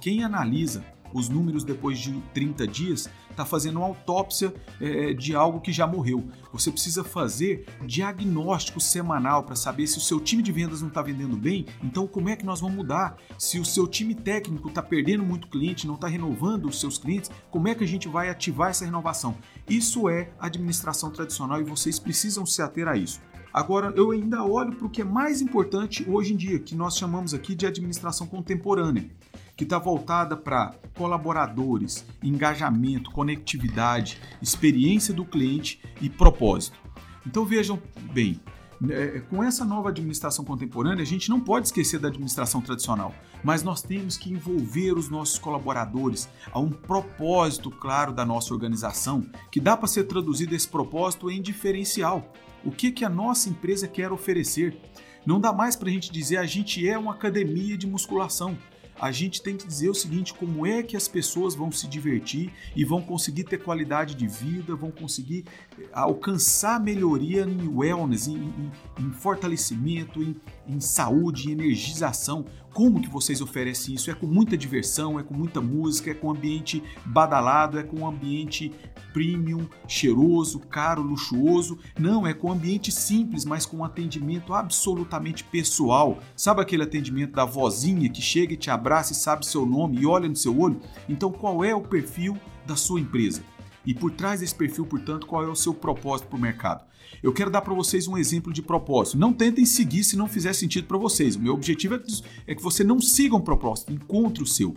Quem 0.02 0.24
analisa 0.24 0.84
os 1.13 1.30
números 1.30 1.63
depois 1.63 2.00
de 2.00 2.12
30 2.33 2.68
dias, 2.68 3.10
está 3.30 3.45
fazendo 3.45 3.77
uma 3.77 3.88
autópsia 3.88 4.54
é, 4.80 5.13
de 5.13 5.36
algo 5.36 5.60
que 5.60 5.71
já 5.71 5.86
morreu. 5.86 6.24
Você 6.51 6.71
precisa 6.71 7.04
fazer 7.04 7.65
diagnóstico 7.86 8.80
semanal 8.80 9.44
para 9.44 9.56
saber 9.56 9.88
se 9.88 9.98
o 9.98 10.01
seu 10.01 10.19
time 10.19 10.44
de 10.44 10.51
vendas 10.51 10.81
não 10.81 10.88
está 10.88 11.01
vendendo 11.01 11.36
bem, 11.36 11.65
então 11.83 12.07
como 12.07 12.30
é 12.30 12.36
que 12.36 12.45
nós 12.45 12.62
vamos 12.62 12.75
mudar? 12.75 13.18
Se 13.38 13.60
o 13.60 13.65
seu 13.65 13.88
time 13.88 14.15
técnico 14.15 14.69
está 14.69 14.81
perdendo 14.81 15.23
muito 15.23 15.47
cliente, 15.47 15.88
não 15.88 15.95
está 15.95 16.07
renovando 16.07 16.66
os 16.66 16.80
seus 16.80 16.97
clientes, 16.97 17.31
como 17.49 17.68
é 17.68 17.76
que 17.76 17.83
a 17.83 17.88
gente 17.88 18.07
vai 18.07 18.30
ativar 18.30 18.69
essa 18.69 18.85
renovação? 18.85 19.35
Isso 19.68 20.07
é 20.09 20.31
administração 20.40 21.09
tradicional 21.09 21.59
e 21.59 21.64
vocês 21.64 21.99
precisam 21.99 22.45
se 22.45 22.61
ater 22.61 22.88
a 22.88 22.95
isso. 22.95 23.21
Agora, 23.54 23.94
eu 23.95 24.09
ainda 24.09 24.44
olho 24.44 24.76
para 24.76 24.88
o 24.88 24.90
que 24.90 25.02
é 25.02 25.06
mais 25.06 25.40
importante 25.40 26.04
hoje 26.09 26.33
em 26.33 26.35
dia, 26.35 26.57
que 26.57 26.73
nós 26.73 26.97
chamamos 26.97 27.35
aqui 27.35 27.54
de 27.54 27.68
administração 27.68 28.26
contemporânea 28.26 29.07
que 29.56 29.64
está 29.64 29.78
voltada 29.78 30.36
para 30.36 30.74
colaboradores, 30.95 32.06
engajamento, 32.22 33.12
conectividade, 33.12 34.19
experiência 34.42 35.14
do 35.14 35.26
cliente 35.26 35.81
e 36.02 36.10
propósito. 36.10 36.78
Então 37.26 37.45
vejam 37.45 37.81
bem, 38.12 38.40
né, 38.81 39.22
com 39.30 39.44
essa 39.44 39.64
nova 39.64 39.90
administração 39.90 40.44
contemporânea, 40.44 41.04
a 41.04 41.06
gente 41.06 41.30
não 41.30 41.40
pode 41.40 41.68
esquecer 41.68 42.00
da 42.00 42.10
administração 42.10 42.62
tradicional, 42.62 43.14
mas 43.44 43.64
nós 43.64 43.81
temos 43.81 44.18
que 44.18 44.31
envolver 44.31 44.94
os 44.94 45.10
nossos 45.10 45.40
colaboradores 45.40 46.28
a 46.52 46.60
um 46.60 46.69
propósito 46.69 47.72
claro 47.72 48.12
da 48.12 48.26
nossa 48.26 48.54
organização, 48.54 49.26
que 49.52 49.60
dá 49.60 49.78
para 49.78 49.88
ser 49.88 50.04
traduzido 50.06 50.56
esse 50.56 50.68
propósito 50.68 51.31
em 51.31 51.42
diferencial. 51.42 52.33
O 52.66 52.72
que, 52.72 52.92
que 52.92 53.06
a 53.06 53.10
nossa 53.10 53.50
empresa 53.50 53.88
quer 53.88 54.12
oferecer? 54.12 54.78
Não 55.26 55.40
dá 55.40 55.54
mais 55.54 55.76
para 55.76 55.90
a 55.90 55.92
gente 55.92 56.12
dizer 56.12 56.38
a 56.38 56.45
gente 56.45 56.88
é 56.88 56.98
uma 56.98 57.14
academia 57.14 57.78
de 57.78 57.88
musculação 57.88 58.57
a 59.00 59.12
gente 59.12 59.42
tem 59.42 59.57
que 59.57 59.68
dizer 59.68 59.90
o 59.90 59.95
seguinte: 59.95 60.33
como 60.33 60.66
é 60.66 60.83
que 60.83 60.95
as 60.95 61.07
pessoas 61.07 61.56
vão 61.56 61.71
se 61.71 61.88
divertir 61.88 62.52
e 62.76 62.83
vão 62.83 63.02
conseguir 63.02 63.44
ter 63.44 63.57
qualidade 63.57 64.16
de 64.16 64.28
vida, 64.28 64.76
vão 64.76 64.92
conseguir 64.92 65.45
eh, 65.80 65.88
alcançar 65.92 66.80
melhoria 66.80 67.44
em 67.44 67.68
wellness, 67.68 68.28
em, 68.28 68.35
em, 68.38 68.71
em 69.00 69.12
fortalecimento, 69.12 70.21
em, 70.21 70.35
em 70.68 70.80
saúde, 70.80 71.50
em 71.50 71.54
energização. 71.54 72.45
Como 72.73 73.00
que 73.00 73.09
vocês 73.09 73.40
oferecem 73.40 73.94
isso? 73.94 74.09
É 74.09 74.16
com 74.16 74.26
muita 74.26 74.57
diversão, 74.57 75.19
é 75.19 75.23
com 75.23 75.33
muita 75.33 75.62
música, 75.62 76.09
é 76.09 76.14
com 76.14 76.31
ambiente 76.31 76.83
badalado, 77.06 77.78
é 77.78 77.83
com 77.83 78.07
ambiente 78.07 78.71
premium, 79.14 79.68
cheiroso, 79.88 80.60
caro, 80.60 81.02
luxuoso. 81.02 81.78
Não, 81.98 82.26
é 82.26 82.34
com 82.34 82.52
ambiente 82.52 82.92
simples, 82.92 83.46
mas 83.46 83.66
com 83.66 83.78
um 83.78 83.84
atendimento 83.84 84.54
absolutamente 84.54 85.44
pessoal. 85.44 86.20
Sabe 86.36 86.62
aquele 86.62 86.84
atendimento 86.84 87.34
da 87.34 87.46
vozinha 87.46 88.10
que 88.10 88.22
chega 88.22 88.54
e 88.54 88.58
te 88.58 88.70
abraça 88.70 89.14
e 89.14 89.16
sabe 89.16 89.46
seu 89.46 89.66
nome 89.66 90.00
e 90.00 90.06
olha 90.06 90.28
no 90.28 90.36
seu 90.36 90.60
olho? 90.60 90.82
Então, 91.08 91.32
qual 91.32 91.64
é 91.64 91.76
o 91.76 91.82
perfil 91.82 92.38
da 92.66 92.76
sua 92.76 93.00
empresa? 93.00 93.44
E 93.86 93.94
por 93.94 94.12
trás 94.12 94.40
desse 94.40 94.56
perfil, 94.56 94.86
portanto, 94.86 95.28
qual 95.28 95.44
é 95.44 95.48
o 95.48 95.56
seu 95.56 95.74
propósito 95.74 96.28
para 96.28 96.38
o 96.38 96.42
mercado? 96.42 96.86
Eu 97.22 97.34
quero 97.34 97.52
dar 97.52 97.62
para 97.62 97.74
vocês 97.74 98.08
um 98.08 98.18
exemplo 98.18 98.52
de 98.52 98.62
propósito. 98.62 99.18
Não 99.18 99.34
tentem 99.34 99.66
seguir 99.66 100.04
se 100.04 100.16
não 100.16 100.28
fizer 100.28 100.54
sentido 100.54 100.88
para 100.88 100.98
vocês. 100.98 101.36
O 101.36 101.42
meu 101.42 101.54
objetivo 101.54 102.00
é 102.48 102.56
que 102.56 102.62
você 102.62 102.84
não 102.84 103.00
siga 103.00 103.36
um 103.36 103.42
propósito, 103.42 103.94
encontre 103.94 104.42
o 104.42 104.48
seu. 104.48 104.74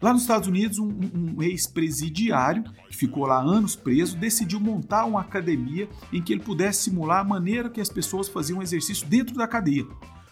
Lá 0.00 0.12
nos 0.12 0.22
Estados 0.22 0.48
Unidos, 0.48 0.78
um, 0.78 0.90
um 1.14 1.42
ex-presidiário, 1.42 2.64
que 2.88 2.96
ficou 2.96 3.26
lá 3.26 3.40
anos 3.40 3.76
preso, 3.76 4.16
decidiu 4.16 4.60
montar 4.60 5.04
uma 5.04 5.20
academia 5.20 5.88
em 6.12 6.22
que 6.22 6.32
ele 6.32 6.42
pudesse 6.42 6.84
simular 6.84 7.20
a 7.20 7.24
maneira 7.24 7.70
que 7.70 7.80
as 7.80 7.88
pessoas 7.88 8.28
faziam 8.28 8.62
exercício 8.62 9.06
dentro 9.06 9.34
da 9.34 9.46
cadeia. 9.46 9.86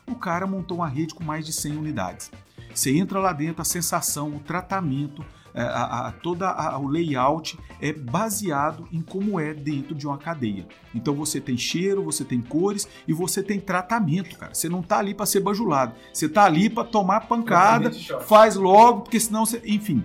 O 0.06 0.14
cara 0.14 0.46
montou 0.46 0.78
uma 0.78 0.88
rede 0.88 1.14
com 1.14 1.22
mais 1.22 1.44
de 1.44 1.52
100 1.52 1.76
unidades. 1.76 2.30
Você 2.74 2.96
entra 2.96 3.18
lá 3.18 3.32
dentro, 3.32 3.62
a 3.62 3.64
sensação, 3.64 4.36
o 4.36 4.40
tratamento, 4.40 5.24
a, 5.62 6.08
a, 6.08 6.12
toda 6.12 6.48
a, 6.48 6.78
o 6.78 6.86
layout 6.88 7.58
é 7.80 7.92
baseado 7.92 8.88
em 8.92 9.00
como 9.00 9.38
é 9.38 9.54
dentro 9.54 9.94
de 9.94 10.06
uma 10.06 10.18
cadeia. 10.18 10.66
Então 10.94 11.14
você 11.14 11.40
tem 11.40 11.56
cheiro, 11.56 12.02
você 12.02 12.24
tem 12.24 12.40
cores 12.40 12.88
e 13.06 13.12
você 13.12 13.42
tem 13.42 13.60
tratamento, 13.60 14.36
cara. 14.36 14.54
Você 14.54 14.68
não 14.68 14.82
tá 14.82 14.98
ali 14.98 15.14
para 15.14 15.26
ser 15.26 15.40
bajulado. 15.40 15.94
Você 16.12 16.28
tá 16.28 16.44
ali 16.44 16.68
para 16.68 16.84
tomar 16.84 17.20
pancada, 17.22 17.90
faz 18.26 18.56
logo, 18.56 19.02
porque 19.02 19.20
senão 19.20 19.44
você, 19.44 19.62
enfim, 19.64 20.04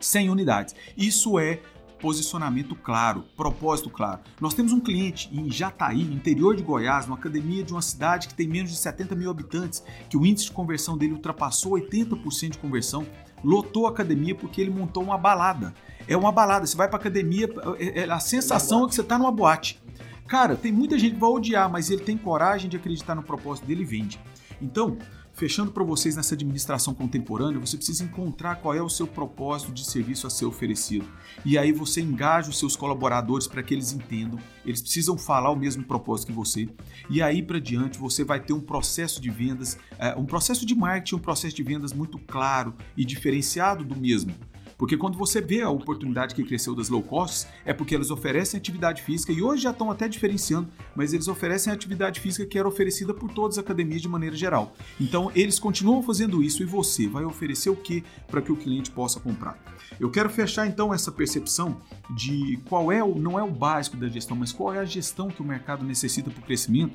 100 0.00 0.30
unidades. 0.30 0.74
Isso 0.96 1.38
é 1.38 1.60
posicionamento 2.00 2.74
claro, 2.76 3.24
propósito 3.36 3.90
claro. 3.90 4.20
Nós 4.40 4.54
temos 4.54 4.72
um 4.72 4.80
cliente 4.80 5.28
em 5.32 5.50
Jataí, 5.50 6.00
interior 6.00 6.54
de 6.54 6.62
Goiás, 6.62 7.06
numa 7.06 7.16
academia 7.16 7.64
de 7.64 7.72
uma 7.72 7.82
cidade 7.82 8.28
que 8.28 8.34
tem 8.34 8.48
menos 8.48 8.70
de 8.70 8.76
70 8.76 9.14
mil 9.14 9.30
habitantes, 9.30 9.82
que 10.08 10.16
o 10.16 10.24
índice 10.24 10.46
de 10.46 10.52
conversão 10.52 10.96
dele 10.96 11.12
ultrapassou 11.14 11.72
80% 11.72 12.50
de 12.50 12.58
conversão 12.58 13.06
lotou 13.42 13.86
a 13.86 13.90
academia 13.90 14.34
porque 14.34 14.60
ele 14.60 14.70
montou 14.70 15.02
uma 15.02 15.18
balada. 15.18 15.74
É 16.06 16.16
uma 16.16 16.32
balada, 16.32 16.66
você 16.66 16.76
vai 16.76 16.88
pra 16.88 16.98
academia, 16.98 17.48
é, 17.78 18.00
é, 18.00 18.10
a 18.10 18.18
sensação 18.18 18.84
é 18.84 18.88
que 18.88 18.94
você 18.94 19.02
tá 19.02 19.18
numa 19.18 19.30
boate. 19.30 19.80
Cara, 20.26 20.56
tem 20.56 20.72
muita 20.72 20.98
gente 20.98 21.14
que 21.14 21.20
vai 21.20 21.30
odiar, 21.30 21.70
mas 21.70 21.90
ele 21.90 22.02
tem 22.02 22.16
coragem 22.16 22.68
de 22.68 22.76
acreditar 22.76 23.14
no 23.14 23.22
propósito 23.22 23.66
dele 23.66 23.82
e 23.82 23.86
vende. 23.86 24.20
Então, 24.60 24.96
Fechando 25.38 25.70
para 25.70 25.84
vocês 25.84 26.16
nessa 26.16 26.34
administração 26.34 26.92
contemporânea, 26.92 27.60
você 27.60 27.76
precisa 27.76 28.02
encontrar 28.02 28.56
qual 28.56 28.74
é 28.74 28.82
o 28.82 28.88
seu 28.88 29.06
propósito 29.06 29.70
de 29.70 29.84
serviço 29.84 30.26
a 30.26 30.30
ser 30.30 30.46
oferecido. 30.46 31.06
E 31.44 31.56
aí 31.56 31.70
você 31.70 32.00
engaja 32.00 32.50
os 32.50 32.58
seus 32.58 32.74
colaboradores 32.74 33.46
para 33.46 33.62
que 33.62 33.72
eles 33.72 33.92
entendam, 33.92 34.36
eles 34.66 34.82
precisam 34.82 35.16
falar 35.16 35.50
o 35.50 35.56
mesmo 35.56 35.84
propósito 35.84 36.30
que 36.30 36.32
você. 36.32 36.68
E 37.08 37.22
aí 37.22 37.40
para 37.40 37.60
diante 37.60 38.00
você 38.00 38.24
vai 38.24 38.40
ter 38.40 38.52
um 38.52 38.60
processo 38.60 39.20
de 39.20 39.30
vendas, 39.30 39.78
é, 39.96 40.12
um 40.16 40.26
processo 40.26 40.66
de 40.66 40.74
marketing, 40.74 41.14
um 41.14 41.20
processo 41.20 41.54
de 41.54 41.62
vendas 41.62 41.92
muito 41.92 42.18
claro 42.18 42.74
e 42.96 43.04
diferenciado 43.04 43.84
do 43.84 43.94
mesmo. 43.94 44.34
Porque 44.78 44.96
quando 44.96 45.18
você 45.18 45.40
vê 45.40 45.60
a 45.60 45.68
oportunidade 45.68 46.36
que 46.36 46.44
cresceu 46.44 46.72
das 46.72 46.88
low 46.88 47.02
costs, 47.02 47.48
é 47.64 47.74
porque 47.74 47.96
elas 47.96 48.12
oferecem 48.12 48.56
atividade 48.56 49.02
física 49.02 49.32
e 49.32 49.42
hoje 49.42 49.64
já 49.64 49.72
estão 49.72 49.90
até 49.90 50.08
diferenciando, 50.08 50.68
mas 50.94 51.12
eles 51.12 51.26
oferecem 51.26 51.72
atividade 51.72 52.20
física 52.20 52.46
que 52.46 52.56
era 52.56 52.68
oferecida 52.68 53.12
por 53.12 53.28
todas 53.32 53.58
as 53.58 53.64
academias 53.64 54.00
de 54.00 54.08
maneira 54.08 54.36
geral. 54.36 54.72
Então 55.00 55.32
eles 55.34 55.58
continuam 55.58 56.00
fazendo 56.00 56.40
isso 56.40 56.62
e 56.62 56.64
você 56.64 57.08
vai 57.08 57.24
oferecer 57.24 57.70
o 57.70 57.76
que 57.76 58.04
para 58.28 58.40
que 58.40 58.52
o 58.52 58.56
cliente 58.56 58.92
possa 58.92 59.18
comprar. 59.18 59.58
Eu 59.98 60.12
quero 60.12 60.30
fechar 60.30 60.64
então 60.68 60.94
essa 60.94 61.10
percepção 61.10 61.80
de 62.14 62.60
qual 62.68 62.92
é 62.92 63.02
o, 63.02 63.18
não 63.18 63.36
é 63.36 63.42
o 63.42 63.50
básico 63.50 63.96
da 63.96 64.06
gestão, 64.06 64.36
mas 64.36 64.52
qual 64.52 64.72
é 64.72 64.78
a 64.78 64.84
gestão 64.84 65.28
que 65.28 65.42
o 65.42 65.44
mercado 65.44 65.84
necessita 65.84 66.30
para 66.30 66.40
o 66.40 66.44
crescimento, 66.44 66.94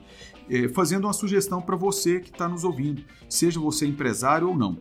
é, 0.50 0.70
fazendo 0.70 1.04
uma 1.04 1.14
sugestão 1.14 1.62
para 1.62 1.76
você 1.76 2.22
que 2.22 2.30
está 2.30 2.48
nos 2.48 2.64
ouvindo, 2.64 3.04
seja 3.28 3.60
você 3.60 3.86
empresário 3.86 4.48
ou 4.48 4.58
não. 4.58 4.80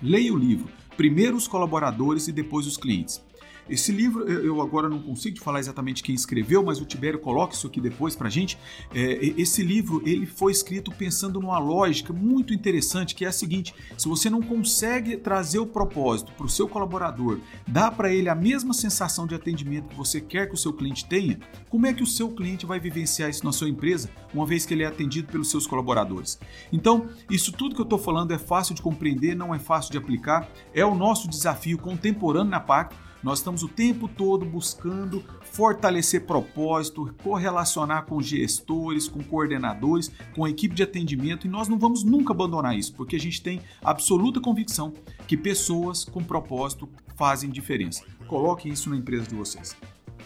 Leia 0.00 0.32
o 0.32 0.38
livro 0.38 0.79
primeiro 1.00 1.34
os 1.34 1.48
colaboradores 1.48 2.28
e 2.28 2.32
depois 2.32 2.66
os 2.66 2.76
clientes. 2.76 3.24
Esse 3.70 3.92
livro, 3.92 4.28
eu 4.28 4.60
agora 4.60 4.88
não 4.88 5.00
consigo 5.00 5.36
te 5.36 5.40
falar 5.40 5.60
exatamente 5.60 6.02
quem 6.02 6.12
escreveu, 6.12 6.64
mas 6.64 6.80
o 6.80 6.84
Tibério 6.84 7.20
coloca 7.20 7.54
isso 7.54 7.68
aqui 7.68 7.80
depois 7.80 8.16
pra 8.16 8.28
gente. 8.28 8.58
É, 8.92 9.32
esse 9.38 9.62
livro, 9.62 10.02
ele 10.04 10.26
foi 10.26 10.50
escrito 10.50 10.90
pensando 10.90 11.40
numa 11.40 11.56
lógica 11.60 12.12
muito 12.12 12.52
interessante, 12.52 13.14
que 13.14 13.24
é 13.24 13.28
a 13.28 13.32
seguinte, 13.32 13.72
se 13.96 14.08
você 14.08 14.28
não 14.28 14.42
consegue 14.42 15.16
trazer 15.16 15.60
o 15.60 15.66
propósito 15.66 16.32
para 16.32 16.46
o 16.46 16.48
seu 16.48 16.66
colaborador, 16.66 17.38
dar 17.64 17.92
para 17.92 18.12
ele 18.12 18.28
a 18.28 18.34
mesma 18.34 18.74
sensação 18.74 19.24
de 19.24 19.36
atendimento 19.36 19.88
que 19.88 19.96
você 19.96 20.20
quer 20.20 20.48
que 20.48 20.54
o 20.54 20.58
seu 20.58 20.72
cliente 20.72 21.04
tenha, 21.04 21.38
como 21.68 21.86
é 21.86 21.92
que 21.92 22.02
o 22.02 22.06
seu 22.06 22.28
cliente 22.30 22.66
vai 22.66 22.80
vivenciar 22.80 23.30
isso 23.30 23.44
na 23.44 23.52
sua 23.52 23.68
empresa, 23.68 24.10
uma 24.34 24.44
vez 24.44 24.66
que 24.66 24.74
ele 24.74 24.82
é 24.82 24.86
atendido 24.86 25.30
pelos 25.30 25.48
seus 25.48 25.64
colaboradores? 25.64 26.40
Então, 26.72 27.08
isso 27.30 27.52
tudo 27.52 27.76
que 27.76 27.80
eu 27.80 27.84
estou 27.84 28.00
falando 28.00 28.32
é 28.32 28.38
fácil 28.38 28.74
de 28.74 28.82
compreender, 28.82 29.36
não 29.36 29.54
é 29.54 29.60
fácil 29.60 29.92
de 29.92 29.98
aplicar, 29.98 30.50
é 30.74 30.84
o 30.84 30.92
nosso 30.92 31.28
desafio 31.28 31.78
contemporâneo 31.78 32.50
na 32.50 32.58
Pacto, 32.58 33.09
nós 33.22 33.38
estamos 33.38 33.62
o 33.62 33.68
tempo 33.68 34.08
todo 34.08 34.44
buscando 34.44 35.22
fortalecer 35.42 36.26
propósito, 36.26 37.14
correlacionar 37.22 38.06
com 38.06 38.20
gestores, 38.22 39.08
com 39.08 39.22
coordenadores, 39.22 40.10
com 40.34 40.46
equipe 40.46 40.74
de 40.74 40.82
atendimento 40.82 41.46
e 41.46 41.50
nós 41.50 41.68
não 41.68 41.78
vamos 41.78 42.02
nunca 42.04 42.32
abandonar 42.32 42.76
isso, 42.76 42.94
porque 42.94 43.16
a 43.16 43.20
gente 43.20 43.42
tem 43.42 43.60
absoluta 43.82 44.40
convicção 44.40 44.92
que 45.26 45.36
pessoas 45.36 46.04
com 46.04 46.22
propósito 46.22 46.88
fazem 47.16 47.50
diferença. 47.50 48.04
Coloquem 48.26 48.72
isso 48.72 48.88
na 48.88 48.96
empresa 48.96 49.26
de 49.26 49.34
vocês. 49.34 49.76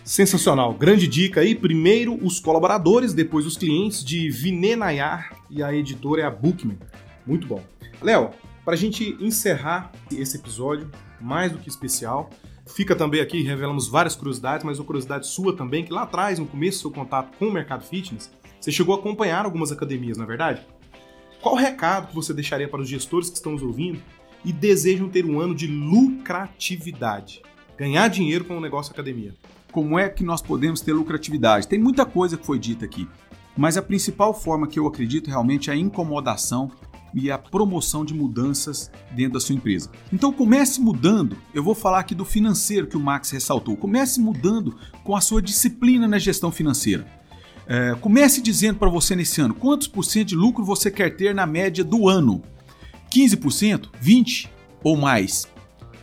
Sensacional. 0.04 0.74
Grande 0.74 1.08
dica 1.08 1.40
aí. 1.40 1.54
Primeiro 1.54 2.14
os 2.22 2.38
colaboradores, 2.38 3.14
depois 3.14 3.46
os 3.46 3.56
clientes 3.56 4.04
de 4.04 4.28
Vine 4.28 4.76
Nayar 4.76 5.34
e 5.48 5.62
a 5.62 5.74
editora 5.74 6.22
é 6.22 6.24
a 6.26 6.30
Bookman. 6.30 6.78
Muito 7.26 7.46
bom. 7.46 7.62
Léo, 8.02 8.30
para 8.64 8.74
a 8.74 8.76
gente 8.76 9.16
encerrar 9.18 9.90
esse 10.12 10.36
episódio, 10.36 10.90
mais 11.20 11.50
do 11.50 11.58
que 11.58 11.70
especial, 11.70 12.28
Fica 12.66 12.96
também 12.96 13.20
aqui, 13.20 13.42
revelamos 13.42 13.88
várias 13.88 14.16
curiosidades, 14.16 14.64
mas 14.64 14.78
uma 14.78 14.86
curiosidade 14.86 15.26
sua 15.26 15.54
também, 15.54 15.84
que 15.84 15.92
lá 15.92 16.02
atrás, 16.02 16.38
no 16.38 16.46
começo 16.46 16.78
do 16.78 16.82
seu 16.82 16.90
contato 16.90 17.36
com 17.38 17.46
o 17.46 17.52
mercado 17.52 17.84
fitness, 17.84 18.30
você 18.58 18.72
chegou 18.72 18.94
a 18.94 18.98
acompanhar 18.98 19.44
algumas 19.44 19.70
academias, 19.70 20.16
na 20.16 20.24
é 20.24 20.26
verdade? 20.26 20.62
Qual 21.42 21.54
recado 21.54 22.08
que 22.08 22.14
você 22.14 22.32
deixaria 22.32 22.66
para 22.66 22.80
os 22.80 22.88
gestores 22.88 23.28
que 23.28 23.36
estão 23.36 23.52
nos 23.52 23.62
ouvindo 23.62 24.02
e 24.42 24.50
desejam 24.50 25.10
ter 25.10 25.26
um 25.26 25.38
ano 25.38 25.54
de 25.54 25.66
lucratividade? 25.66 27.42
Ganhar 27.76 28.08
dinheiro 28.08 28.46
com 28.46 28.56
o 28.56 28.60
negócio 28.60 28.92
academia. 28.92 29.34
Como 29.70 29.98
é 29.98 30.08
que 30.08 30.24
nós 30.24 30.40
podemos 30.40 30.80
ter 30.80 30.94
lucratividade? 30.94 31.68
Tem 31.68 31.78
muita 31.78 32.06
coisa 32.06 32.38
que 32.38 32.46
foi 32.46 32.58
dita 32.58 32.86
aqui, 32.86 33.06
mas 33.54 33.76
a 33.76 33.82
principal 33.82 34.32
forma 34.32 34.66
que 34.66 34.78
eu 34.78 34.86
acredito 34.86 35.28
realmente 35.28 35.68
é 35.68 35.74
a 35.74 35.76
incomodação 35.76 36.70
e 37.14 37.30
a 37.30 37.38
promoção 37.38 38.04
de 38.04 38.12
mudanças 38.12 38.90
dentro 39.12 39.34
da 39.34 39.40
sua 39.40 39.54
empresa. 39.54 39.90
Então 40.12 40.32
comece 40.32 40.80
mudando. 40.80 41.36
Eu 41.54 41.62
vou 41.62 41.74
falar 41.74 42.00
aqui 42.00 42.14
do 42.14 42.24
financeiro 42.24 42.86
que 42.86 42.96
o 42.96 43.00
Max 43.00 43.30
ressaltou. 43.30 43.76
Comece 43.76 44.20
mudando 44.20 44.76
com 45.04 45.14
a 45.14 45.20
sua 45.20 45.40
disciplina 45.40 46.08
na 46.08 46.18
gestão 46.18 46.50
financeira. 46.50 47.06
É, 47.66 47.96
comece 48.00 48.42
dizendo 48.42 48.78
para 48.78 48.90
você 48.90 49.16
nesse 49.16 49.40
ano 49.40 49.54
quantos 49.54 49.86
por 49.86 50.04
cento 50.04 50.28
de 50.28 50.36
lucro 50.36 50.64
você 50.64 50.90
quer 50.90 51.16
ter 51.16 51.34
na 51.34 51.46
média 51.46 51.84
do 51.84 52.08
ano. 52.08 52.42
15%? 53.10 53.88
20% 54.02 54.48
ou 54.82 54.96
mais? 54.96 55.46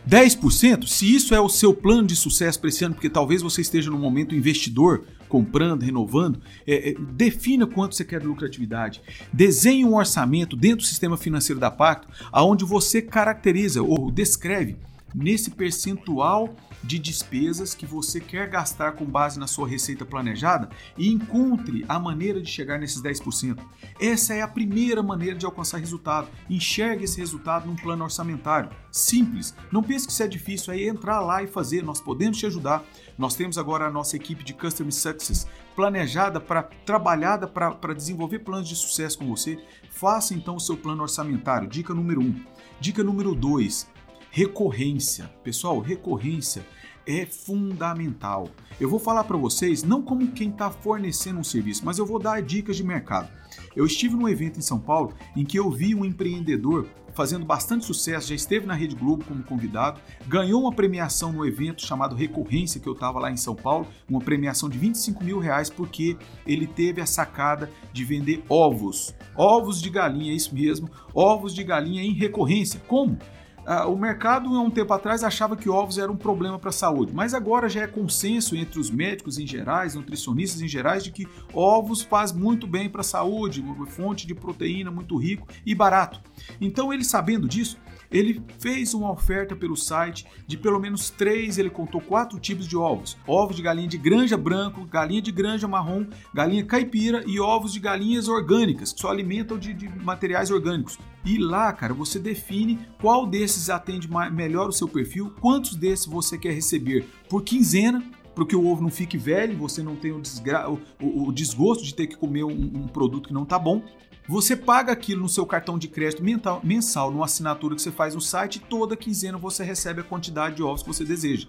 10%? 0.08 0.86
Se 0.86 1.14
isso 1.14 1.34
é 1.34 1.40
o 1.40 1.48
seu 1.48 1.72
plano 1.72 2.06
de 2.06 2.16
sucesso 2.16 2.58
para 2.58 2.68
esse 2.68 2.84
ano, 2.84 2.94
porque 2.94 3.10
talvez 3.10 3.42
você 3.42 3.60
esteja 3.60 3.90
no 3.90 3.98
momento 3.98 4.34
investidor, 4.34 5.04
comprando, 5.32 5.82
renovando, 5.82 6.42
é, 6.66 6.90
é, 6.90 6.94
defina 6.94 7.66
quanto 7.66 7.94
você 7.94 8.04
quer 8.04 8.20
de 8.20 8.26
lucratividade. 8.26 9.00
Desenhe 9.32 9.82
um 9.82 9.94
orçamento 9.94 10.54
dentro 10.54 10.78
do 10.80 10.82
sistema 10.82 11.16
financeiro 11.16 11.58
da 11.58 11.70
Pacto, 11.70 12.06
aonde 12.30 12.66
você 12.66 13.00
caracteriza 13.00 13.82
ou 13.82 14.10
descreve 14.10 14.76
nesse 15.14 15.50
percentual 15.50 16.54
de 16.82 16.98
despesas 16.98 17.74
que 17.74 17.86
você 17.86 18.20
quer 18.20 18.48
gastar 18.48 18.92
com 18.92 19.04
base 19.04 19.38
na 19.38 19.46
sua 19.46 19.68
receita 19.68 20.04
planejada 20.04 20.68
e 20.96 21.12
encontre 21.12 21.84
a 21.88 21.98
maneira 21.98 22.40
de 22.40 22.50
chegar 22.50 22.78
nesses 22.78 23.00
10%. 23.00 23.58
Essa 24.00 24.34
é 24.34 24.42
a 24.42 24.48
primeira 24.48 25.02
maneira 25.02 25.36
de 25.36 25.46
alcançar 25.46 25.78
resultado. 25.78 26.28
Enxergue 26.50 27.04
esse 27.04 27.18
resultado 27.18 27.66
num 27.66 27.76
plano 27.76 28.04
orçamentário. 28.04 28.70
Simples. 28.90 29.54
Não 29.70 29.82
pense 29.82 30.06
que 30.06 30.12
isso 30.12 30.22
é 30.22 30.28
difícil, 30.28 30.72
é 30.72 30.82
entrar 30.82 31.20
lá 31.20 31.42
e 31.42 31.46
fazer. 31.46 31.82
Nós 31.82 32.00
podemos 32.00 32.38
te 32.38 32.46
ajudar. 32.46 32.84
Nós 33.16 33.34
temos 33.34 33.58
agora 33.58 33.86
a 33.86 33.90
nossa 33.90 34.16
equipe 34.16 34.42
de 34.42 34.54
Customer 34.54 34.92
Success 34.92 35.46
planejada 35.76 36.40
para 36.40 36.62
trabalhada 36.62 37.46
para 37.46 37.94
desenvolver 37.94 38.40
planos 38.40 38.68
de 38.68 38.76
sucesso 38.76 39.18
com 39.18 39.26
você. 39.26 39.58
Faça 39.90 40.34
então 40.34 40.56
o 40.56 40.60
seu 40.60 40.76
plano 40.76 41.02
orçamentário. 41.02 41.68
Dica 41.68 41.94
número 41.94 42.20
1. 42.20 42.24
Um. 42.24 42.44
Dica 42.80 43.02
número 43.02 43.34
2 43.34 43.91
Recorrência. 44.34 45.30
Pessoal, 45.44 45.78
recorrência 45.78 46.64
é 47.06 47.26
fundamental. 47.26 48.48
Eu 48.80 48.88
vou 48.88 48.98
falar 48.98 49.24
para 49.24 49.36
vocês 49.36 49.82
não 49.82 50.00
como 50.00 50.32
quem 50.32 50.48
está 50.48 50.70
fornecendo 50.70 51.38
um 51.38 51.44
serviço, 51.44 51.84
mas 51.84 51.98
eu 51.98 52.06
vou 52.06 52.18
dar 52.18 52.40
dicas 52.40 52.78
de 52.78 52.82
mercado. 52.82 53.28
Eu 53.76 53.84
estive 53.84 54.16
num 54.16 54.26
evento 54.26 54.58
em 54.58 54.62
São 54.62 54.80
Paulo 54.80 55.12
em 55.36 55.44
que 55.44 55.58
eu 55.58 55.70
vi 55.70 55.94
um 55.94 56.02
empreendedor 56.02 56.88
fazendo 57.12 57.44
bastante 57.44 57.84
sucesso, 57.84 58.28
já 58.28 58.34
esteve 58.34 58.64
na 58.64 58.72
Rede 58.72 58.96
Globo 58.96 59.22
como 59.22 59.42
convidado, 59.42 60.00
ganhou 60.26 60.62
uma 60.62 60.72
premiação 60.72 61.30
no 61.30 61.44
evento 61.44 61.84
chamado 61.84 62.16
Recorrência, 62.16 62.80
que 62.80 62.88
eu 62.88 62.94
estava 62.94 63.18
lá 63.18 63.30
em 63.30 63.36
São 63.36 63.54
Paulo, 63.54 63.86
uma 64.08 64.18
premiação 64.18 64.66
de 64.66 64.78
25 64.78 65.22
mil 65.22 65.38
reais, 65.38 65.68
porque 65.68 66.16
ele 66.46 66.66
teve 66.66 67.02
a 67.02 67.06
sacada 67.06 67.70
de 67.92 68.02
vender 68.02 68.42
ovos. 68.48 69.14
Ovos 69.36 69.82
de 69.82 69.90
galinha, 69.90 70.32
é 70.32 70.36
isso 70.36 70.54
mesmo, 70.54 70.88
ovos 71.12 71.54
de 71.54 71.62
galinha 71.62 72.02
em 72.02 72.14
recorrência. 72.14 72.80
Como? 72.88 73.18
Uh, 73.66 73.88
o 73.88 73.96
mercado, 73.96 74.48
há 74.56 74.60
um 74.60 74.70
tempo 74.70 74.92
atrás, 74.92 75.22
achava 75.22 75.56
que 75.56 75.68
ovos 75.68 75.96
era 75.96 76.10
um 76.10 76.16
problema 76.16 76.58
para 76.58 76.70
a 76.70 76.72
saúde, 76.72 77.12
mas 77.14 77.32
agora 77.32 77.68
já 77.68 77.82
é 77.82 77.86
consenso 77.86 78.56
entre 78.56 78.80
os 78.80 78.90
médicos 78.90 79.38
em 79.38 79.46
gerais, 79.46 79.94
nutricionistas 79.94 80.60
em 80.60 80.66
gerais, 80.66 81.04
de 81.04 81.12
que 81.12 81.28
ovos 81.54 82.02
faz 82.02 82.32
muito 82.32 82.66
bem 82.66 82.88
para 82.88 83.02
a 83.02 83.04
saúde, 83.04 83.64
fonte 83.86 84.26
de 84.26 84.34
proteína 84.34 84.90
muito 84.90 85.16
rico 85.16 85.46
e 85.64 85.74
barato. 85.74 86.20
Então, 86.60 86.92
ele 86.92 87.04
sabendo 87.04 87.48
disso, 87.48 87.78
ele 88.12 88.42
fez 88.58 88.94
uma 88.94 89.10
oferta 89.10 89.56
pelo 89.56 89.76
site 89.76 90.26
de 90.46 90.56
pelo 90.56 90.78
menos 90.78 91.10
três, 91.10 91.58
ele 91.58 91.70
contou 91.70 92.00
quatro 92.00 92.38
tipos 92.38 92.66
de 92.66 92.76
ovos: 92.76 93.16
ovos 93.26 93.56
de 93.56 93.62
galinha 93.62 93.88
de 93.88 93.98
granja 93.98 94.36
branco, 94.36 94.84
galinha 94.84 95.22
de 95.22 95.32
granja 95.32 95.66
marrom, 95.66 96.06
galinha 96.34 96.64
caipira 96.64 97.24
e 97.26 97.40
ovos 97.40 97.72
de 97.72 97.80
galinhas 97.80 98.28
orgânicas, 98.28 98.92
que 98.92 99.00
só 99.00 99.10
alimentam 99.10 99.58
de, 99.58 99.72
de 99.72 99.88
materiais 99.88 100.50
orgânicos. 100.50 100.98
E 101.24 101.38
lá, 101.38 101.72
cara, 101.72 101.94
você 101.94 102.18
define 102.18 102.78
qual 103.00 103.26
desses 103.26 103.70
atende 103.70 104.08
melhor 104.32 104.68
o 104.68 104.72
seu 104.72 104.88
perfil, 104.88 105.32
quantos 105.40 105.76
desses 105.76 106.06
você 106.06 106.36
quer 106.36 106.52
receber 106.52 107.06
por 107.28 107.42
quinzena 107.42 108.02
para 108.34 108.46
que 108.46 108.56
o 108.56 108.66
ovo 108.66 108.82
não 108.82 108.90
fique 108.90 109.18
velho, 109.18 109.56
você 109.56 109.82
não 109.82 109.96
tenha 109.96 110.16
o, 110.16 110.20
desgra... 110.20 110.70
o, 110.70 110.80
o, 111.00 111.28
o 111.28 111.32
desgosto 111.32 111.84
de 111.84 111.94
ter 111.94 112.06
que 112.06 112.16
comer 112.16 112.44
um, 112.44 112.50
um, 112.50 112.88
produto 112.88 113.28
que 113.28 113.34
não 113.34 113.42
está 113.42 113.58
bom. 113.58 113.82
Você 114.28 114.54
paga 114.54 114.92
aquilo 114.92 115.22
no 115.22 115.28
seu 115.28 115.44
cartão 115.44 115.76
de 115.76 115.88
crédito 115.88 116.22
mental, 116.22 116.60
mensal, 116.62 117.10
numa 117.10 117.24
assinatura 117.24 117.74
que 117.74 117.82
você 117.82 117.90
faz 117.90 118.14
no 118.14 118.20
site, 118.20 118.60
toda 118.60 118.96
quinzena 118.96 119.36
você 119.36 119.64
recebe 119.64 120.00
a 120.00 120.04
quantidade 120.04 120.56
de 120.56 120.62
ovos 120.62 120.82
que 120.82 120.88
você 120.88 121.04
deseja. 121.04 121.48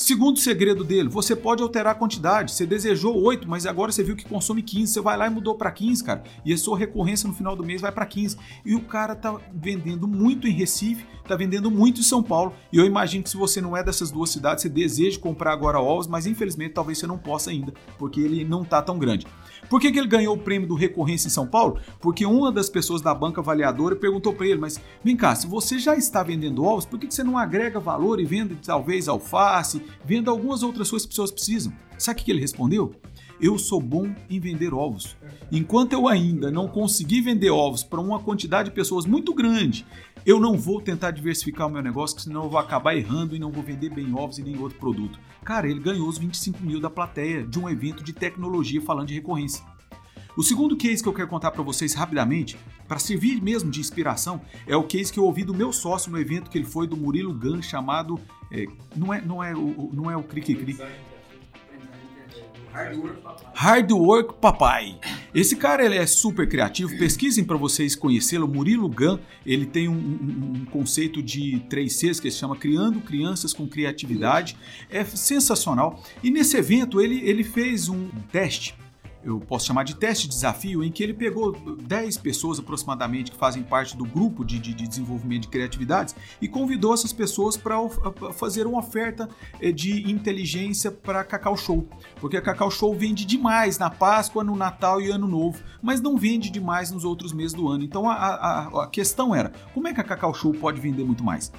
Segundo 0.00 0.38
segredo 0.38 0.84
dele, 0.84 1.08
você 1.08 1.34
pode 1.34 1.60
alterar 1.60 1.90
a 1.90 1.98
quantidade. 1.98 2.52
Você 2.52 2.64
desejou 2.64 3.20
8, 3.20 3.48
mas 3.48 3.66
agora 3.66 3.90
você 3.90 4.04
viu 4.04 4.14
que 4.14 4.24
consome 4.24 4.62
15. 4.62 4.92
Você 4.92 5.00
vai 5.00 5.16
lá 5.16 5.26
e 5.26 5.30
mudou 5.30 5.56
para 5.56 5.72
15, 5.72 6.04
cara. 6.04 6.22
E 6.44 6.52
a 6.52 6.56
sua 6.56 6.78
recorrência 6.78 7.28
no 7.28 7.34
final 7.34 7.56
do 7.56 7.64
mês 7.64 7.80
vai 7.80 7.90
para 7.90 8.06
15. 8.06 8.36
E 8.64 8.76
o 8.76 8.80
cara 8.82 9.16
tá 9.16 9.36
vendendo 9.52 10.06
muito 10.06 10.46
em 10.46 10.52
Recife, 10.52 11.04
tá 11.26 11.34
vendendo 11.34 11.68
muito 11.68 11.98
em 11.98 12.04
São 12.04 12.22
Paulo. 12.22 12.54
E 12.72 12.76
eu 12.76 12.84
imagino 12.84 13.24
que 13.24 13.30
se 13.30 13.36
você 13.36 13.60
não 13.60 13.76
é 13.76 13.82
dessas 13.82 14.12
duas 14.12 14.30
cidades, 14.30 14.62
você 14.62 14.68
deseja 14.68 15.18
comprar 15.18 15.52
agora 15.52 15.80
ovos, 15.80 16.06
mas 16.06 16.28
infelizmente 16.28 16.74
talvez 16.74 16.98
você 16.98 17.06
não 17.08 17.18
possa 17.18 17.50
ainda, 17.50 17.74
porque 17.98 18.20
ele 18.20 18.44
não 18.44 18.64
tá 18.64 18.80
tão 18.80 19.00
grande. 19.00 19.26
Por 19.68 19.80
que, 19.80 19.90
que 19.90 19.98
ele 19.98 20.08
ganhou 20.08 20.34
o 20.34 20.38
prêmio 20.38 20.68
do 20.68 20.74
Recorrência 20.74 21.28
em 21.28 21.30
São 21.30 21.46
Paulo? 21.46 21.78
Porque 22.00 22.24
uma 22.24 22.50
das 22.50 22.68
pessoas 22.68 23.00
da 23.00 23.14
banca 23.14 23.40
avaliadora 23.40 23.96
perguntou 23.96 24.32
para 24.32 24.46
ele: 24.46 24.60
Mas 24.60 24.80
vem 25.04 25.16
cá, 25.16 25.34
se 25.34 25.46
você 25.46 25.78
já 25.78 25.96
está 25.96 26.22
vendendo 26.22 26.64
ovos, 26.64 26.84
por 26.84 26.98
que, 26.98 27.06
que 27.06 27.14
você 27.14 27.24
não 27.24 27.38
agrega 27.38 27.80
valor 27.80 28.20
e 28.20 28.24
vende 28.24 28.56
talvez 28.64 29.08
alface, 29.08 29.82
venda 30.04 30.30
algumas 30.30 30.62
outras 30.62 30.90
coisas 30.90 31.06
que 31.06 31.10
as 31.10 31.14
pessoas 31.14 31.30
precisam? 31.30 31.72
Sabe 31.96 32.20
o 32.20 32.24
que 32.24 32.30
ele 32.30 32.40
respondeu? 32.40 32.94
eu 33.40 33.58
sou 33.58 33.80
bom 33.80 34.12
em 34.28 34.40
vender 34.40 34.74
ovos. 34.74 35.16
Enquanto 35.50 35.92
eu 35.92 36.08
ainda 36.08 36.50
não 36.50 36.68
conseguir 36.68 37.20
vender 37.20 37.50
ovos 37.50 37.82
para 37.82 38.00
uma 38.00 38.18
quantidade 38.18 38.68
de 38.68 38.74
pessoas 38.74 39.06
muito 39.06 39.32
grande, 39.32 39.86
eu 40.26 40.40
não 40.40 40.58
vou 40.58 40.80
tentar 40.80 41.10
diversificar 41.10 41.68
o 41.68 41.70
meu 41.70 41.82
negócio, 41.82 42.20
senão 42.20 42.44
eu 42.44 42.50
vou 42.50 42.58
acabar 42.58 42.96
errando 42.96 43.34
e 43.34 43.38
não 43.38 43.50
vou 43.50 43.62
vender 43.62 43.90
bem 43.90 44.12
ovos 44.14 44.38
e 44.38 44.42
nem 44.42 44.58
outro 44.58 44.78
produto. 44.78 45.18
Cara, 45.48 45.66
ele 45.66 45.80
ganhou 45.80 46.06
os 46.06 46.18
25 46.18 46.62
mil 46.62 46.78
da 46.78 46.90
plateia 46.90 47.42
de 47.42 47.58
um 47.58 47.70
evento 47.70 48.04
de 48.04 48.12
tecnologia 48.12 48.82
falando 48.82 49.08
de 49.08 49.14
recorrência. 49.14 49.64
O 50.36 50.42
segundo 50.42 50.76
case 50.76 51.02
que 51.02 51.08
eu 51.08 51.12
quero 51.14 51.26
contar 51.26 51.52
para 51.52 51.62
vocês 51.62 51.94
rapidamente, 51.94 52.58
para 52.86 52.98
servir 52.98 53.40
mesmo 53.40 53.70
de 53.70 53.80
inspiração, 53.80 54.42
é 54.66 54.76
o 54.76 54.82
case 54.82 55.10
que 55.10 55.18
eu 55.18 55.24
ouvi 55.24 55.44
do 55.44 55.54
meu 55.54 55.72
sócio 55.72 56.12
no 56.12 56.18
evento 56.18 56.50
que 56.50 56.58
ele 56.58 56.66
foi 56.66 56.86
do 56.86 56.98
Murilo 56.98 57.32
Gun, 57.32 57.62
chamado. 57.62 58.20
É, 58.52 58.66
não, 58.94 59.14
é, 59.14 59.22
não, 59.22 59.42
é 59.42 59.54
o, 59.54 59.88
não 59.90 60.10
é 60.10 60.16
o 60.18 60.22
Cri 60.22 60.42
Cri. 60.42 60.78
Hard 62.70 62.98
Work 62.98 63.22
Papai. 63.22 63.52
Hard 63.54 63.90
Work 63.90 64.34
Papai. 64.34 65.00
Esse 65.34 65.56
cara 65.56 65.84
ele 65.84 65.96
é 65.96 66.06
super 66.06 66.48
criativo. 66.48 66.96
Pesquisem 66.98 67.44
para 67.44 67.56
vocês 67.56 67.94
conhecê-lo. 67.94 68.48
Murilo 68.48 68.88
Gun, 68.88 69.18
ele 69.44 69.66
tem 69.66 69.88
um, 69.88 69.92
um, 69.92 70.52
um, 70.60 70.64
conceito 70.66 71.22
de 71.22 71.60
3 71.68 71.92
Cs 71.92 72.20
que 72.20 72.30
se 72.30 72.38
chama 72.38 72.56
Criando 72.56 73.00
Crianças 73.00 73.52
com 73.52 73.66
Criatividade. 73.66 74.56
É 74.90 75.04
sensacional. 75.04 76.02
E 76.22 76.30
nesse 76.30 76.56
evento 76.56 77.00
ele, 77.00 77.20
ele 77.28 77.44
fez 77.44 77.88
um 77.88 78.08
teste 78.32 78.74
eu 79.28 79.40
posso 79.40 79.66
chamar 79.66 79.84
de 79.84 79.94
teste 79.94 80.26
desafio, 80.26 80.82
em 80.82 80.90
que 80.90 81.02
ele 81.02 81.12
pegou 81.12 81.52
10 81.52 82.16
pessoas 82.16 82.58
aproximadamente 82.58 83.30
que 83.30 83.36
fazem 83.36 83.62
parte 83.62 83.94
do 83.96 84.04
grupo 84.04 84.42
de, 84.42 84.58
de, 84.58 84.72
de 84.72 84.88
desenvolvimento 84.88 85.42
de 85.42 85.48
criatividades 85.48 86.16
e 86.40 86.48
convidou 86.48 86.94
essas 86.94 87.12
pessoas 87.12 87.56
para 87.56 87.76
fazer 88.32 88.66
uma 88.66 88.78
oferta 88.78 89.28
eh, 89.60 89.70
de 89.70 90.10
inteligência 90.10 90.90
para 90.90 91.22
Cacau 91.24 91.56
Show. 91.56 91.86
Porque 92.20 92.38
a 92.38 92.42
Cacau 92.42 92.70
Show 92.70 92.94
vende 92.94 93.26
demais 93.26 93.78
na 93.78 93.90
Páscoa, 93.90 94.42
no 94.42 94.56
Natal 94.56 95.00
e 95.00 95.10
Ano 95.10 95.28
Novo, 95.28 95.62
mas 95.82 96.00
não 96.00 96.16
vende 96.16 96.48
demais 96.48 96.90
nos 96.90 97.04
outros 97.04 97.32
meses 97.32 97.52
do 97.52 97.68
ano. 97.68 97.84
Então 97.84 98.08
a, 98.08 98.14
a, 98.14 98.84
a 98.84 98.86
questão 98.86 99.34
era: 99.34 99.52
como 99.74 99.88
é 99.88 99.92
que 99.92 100.00
a 100.00 100.04
Cacau 100.04 100.32
Show 100.32 100.54
pode 100.54 100.80
vender 100.80 101.04
muito 101.04 101.22
mais? 101.22 101.52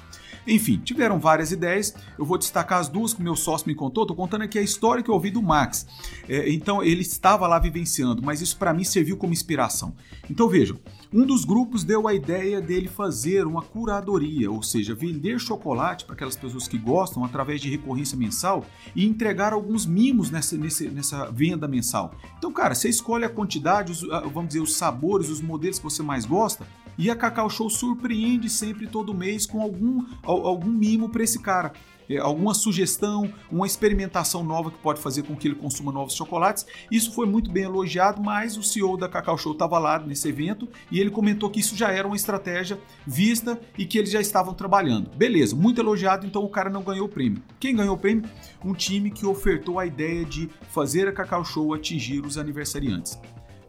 Enfim, 0.49 0.77
tiveram 0.77 1.19
várias 1.19 1.51
ideias. 1.51 1.93
Eu 2.17 2.25
vou 2.25 2.38
destacar 2.38 2.79
as 2.79 2.89
duas 2.89 3.13
que 3.13 3.19
o 3.19 3.23
meu 3.23 3.36
sócio 3.36 3.67
me 3.67 3.75
contou. 3.75 4.03
Estou 4.03 4.17
contando 4.17 4.43
aqui 4.43 4.58
a 4.58 4.62
história 4.62 5.03
que 5.03 5.10
eu 5.10 5.13
ouvi 5.13 5.29
do 5.29 5.41
Max. 5.41 5.86
É, 6.27 6.51
então, 6.51 6.84
ele 6.84 7.01
estava 7.01 7.47
lá 7.47 7.59
vivenciando, 7.60 8.22
mas 8.24 8.41
isso 8.41 8.58
para 8.58 8.74
mim 8.74 8.84
serviu 8.84 9.17
como 9.17 9.34
inspiração. 9.34 9.93
Então, 10.30 10.48
vejam, 10.48 10.80
um 11.13 11.26
dos 11.26 11.45
grupos 11.45 11.84
deu 11.84 12.08
a 12.08 12.13
ideia 12.13 12.62
dele 12.62 12.88
fazer 12.88 13.45
uma 13.45 13.62
curadoria, 13.62 14.50
ou 14.50 14.63
seja, 14.63 14.95
vender 14.95 15.39
chocolate 15.39 16.06
para 16.06 16.15
aquelas 16.15 16.36
pessoas 16.36 16.67
que 16.67 16.78
gostam 16.78 17.24
através 17.24 17.62
de 17.62 17.69
recorrência 17.69 18.17
mensal 18.17 18.65
e 18.95 19.06
entregar 19.06 19.54
alguns 19.54 19.86
mimos 19.86 20.32
nessa, 20.32 20.58
nessa, 20.58 20.84
nessa 20.89 21.32
venda 21.32 21.67
mensal. 21.67 22.15
Então, 22.38 22.52
cara, 22.52 22.74
você 22.74 22.89
escolhe 22.89 23.26
a 23.26 23.30
quantidade, 23.30 23.91
os, 23.91 24.02
vamos 24.02 24.48
dizer, 24.48 24.62
os 24.62 24.76
sabores, 24.76 25.30
os 25.30 25.41
modelos 25.41 25.78
que 25.78 25.84
você 25.84 26.02
mais 26.02 26.26
gosta 26.26 26.65
e 27.00 27.10
a 27.10 27.15
Cacau 27.15 27.50
Show 27.50 27.69
surpreende 27.69 28.50
sempre 28.50 28.86
todo 28.86 29.13
mês 29.13 29.45
com 29.45 29.62
algum, 29.62 30.06
algum 30.22 30.69
mimo 30.69 31.08
para 31.08 31.24
esse 31.24 31.39
cara. 31.39 31.72
É, 32.10 32.17
alguma 32.17 32.56
sugestão, 32.56 33.32
uma 33.52 33.67
experimentação 33.67 34.43
nova 34.43 34.72
que 34.72 34.80
pode 34.80 35.00
fazer 35.00 35.24
com 35.24 35.36
que 35.36 35.48
ele 35.48 35.56
consuma 35.56 35.91
novos 35.91 36.15
chocolates. 36.15 36.65
Isso 36.89 37.13
foi 37.13 37.28
muito 37.28 37.52
bem 37.52 37.63
elogiado, 37.63 38.22
mas 38.22 38.58
o 38.58 38.63
CEO 38.63 38.98
da 38.98 39.08
Cacau 39.08 39.38
Show 39.38 39.52
estava 39.52 39.78
lá 39.78 40.00
nesse 40.00 40.28
evento 40.28 40.67
e 40.91 41.00
ele 41.00 41.12
comentou 41.12 41.50
que 41.50 41.60
isso 41.60 41.76
já 41.76 41.91
era 41.91 42.08
uma 42.08 42.15
estratégia 42.15 42.80
vista 43.06 43.60
e 43.78 43.86
que 43.86 43.98
eles 43.98 44.10
já 44.10 44.19
estavam 44.19 44.56
trabalhando. 44.56 45.10
Beleza, 45.15 45.56
muito 45.56 45.80
elogiado, 45.80 46.26
então 46.26 46.43
o 46.43 46.50
cara 46.50 46.69
não 46.69 46.82
ganhou 46.82 47.06
o 47.06 47.10
prêmio. 47.10 47.43
Quem 47.60 47.76
ganhou 47.76 47.95
o 47.95 48.00
prêmio? 48.00 48.28
Um 48.65 48.74
time 48.74 49.12
que 49.12 49.26
ofertou 49.26 49.78
a 49.78 49.86
ideia 49.86 50.26
de 50.26 50.50
fazer 50.72 51.08
a 51.08 51.12
Cacau 51.12 51.45
Show 51.45 51.74
atingir 51.76 52.26
os 52.26 52.38
aniversariantes. 52.38 53.19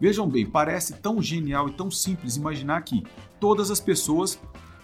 Vejam 0.01 0.27
bem, 0.27 0.47
parece 0.47 0.95
tão 0.95 1.21
genial 1.21 1.69
e 1.69 1.73
tão 1.73 1.91
simples 1.91 2.37
imaginar 2.37 2.81
que 2.83 3.05
todas 3.39 3.71
as 3.71 3.81
pessoas 3.81 4.41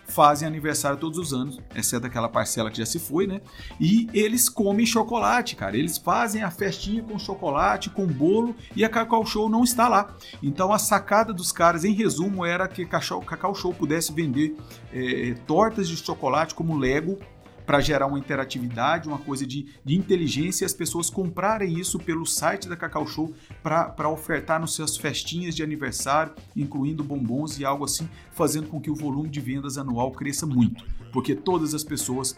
fazem 0.07 0.47
aniversário 0.47 0.99
todos 0.99 1.19
os 1.19 1.33
anos, 1.33 1.59
exceto 1.75 2.07
aquela 2.07 2.29
parcela 2.29 2.71
que 2.71 2.79
já 2.79 2.87
se 2.87 2.99
foi, 2.99 3.27
né? 3.27 3.40
E 3.81 4.09
eles 4.12 4.49
comem 4.49 4.87
chocolate, 4.87 5.57
cara. 5.57 5.77
Eles 5.77 5.99
fazem 5.99 6.42
a 6.42 6.51
festinha 6.51 7.03
com 7.03 7.19
chocolate, 7.19 7.90
com 7.90 8.07
bolo 8.07 8.55
e 8.75 8.85
a 8.85 8.88
Cacau 8.88 9.25
Show 9.27 9.49
não 9.49 9.64
está 9.64 9.88
lá. 9.88 10.14
Então 10.42 10.73
a 10.73 10.79
sacada 10.79 11.33
dos 11.33 11.53
caras, 11.53 11.85
em 11.85 11.92
resumo, 11.92 12.45
era 12.45 12.69
que 12.69 12.87
Cacau 12.87 13.55
Show 13.55 13.75
pudesse 13.75 14.12
vender 14.12 14.57
é, 14.92 15.35
tortas 15.47 15.88
de 15.88 15.97
chocolate 15.97 16.55
como 16.55 16.77
Lego 16.77 17.19
para 17.66 17.81
gerar 17.81 18.07
uma 18.07 18.18
interatividade, 18.18 19.09
uma 19.09 19.18
coisa 19.18 19.44
de, 19.44 19.66
de 19.85 19.96
inteligência 19.96 20.64
e 20.64 20.66
as 20.66 20.72
pessoas 20.72 21.11
comprarem 21.11 21.79
isso 21.79 21.98
pelo 21.98 22.24
site 22.24 22.68
da 22.68 22.76
Cacau 22.76 23.07
Show 23.07 23.35
para 23.62 24.09
ofertar 24.09 24.61
nos 24.61 24.74
seus 24.74 24.96
festinhas 24.96 25.55
de 25.55 25.62
aniversário, 25.62 26.33
incluindo 26.55 27.02
bombons 27.02 27.59
e 27.59 27.64
algo 27.64 27.85
assim, 27.85 28.09
fazendo 28.33 28.68
com 28.68 28.81
que 28.81 28.90
o 28.90 28.94
volume 28.94 29.29
de 29.29 29.40
vendas 29.40 29.76
anual 29.76 30.12
cresça 30.12 30.46
muito, 30.46 30.85
porque 31.12 31.35
todas 31.35 31.74
as 31.74 31.83
pessoas 31.83 32.37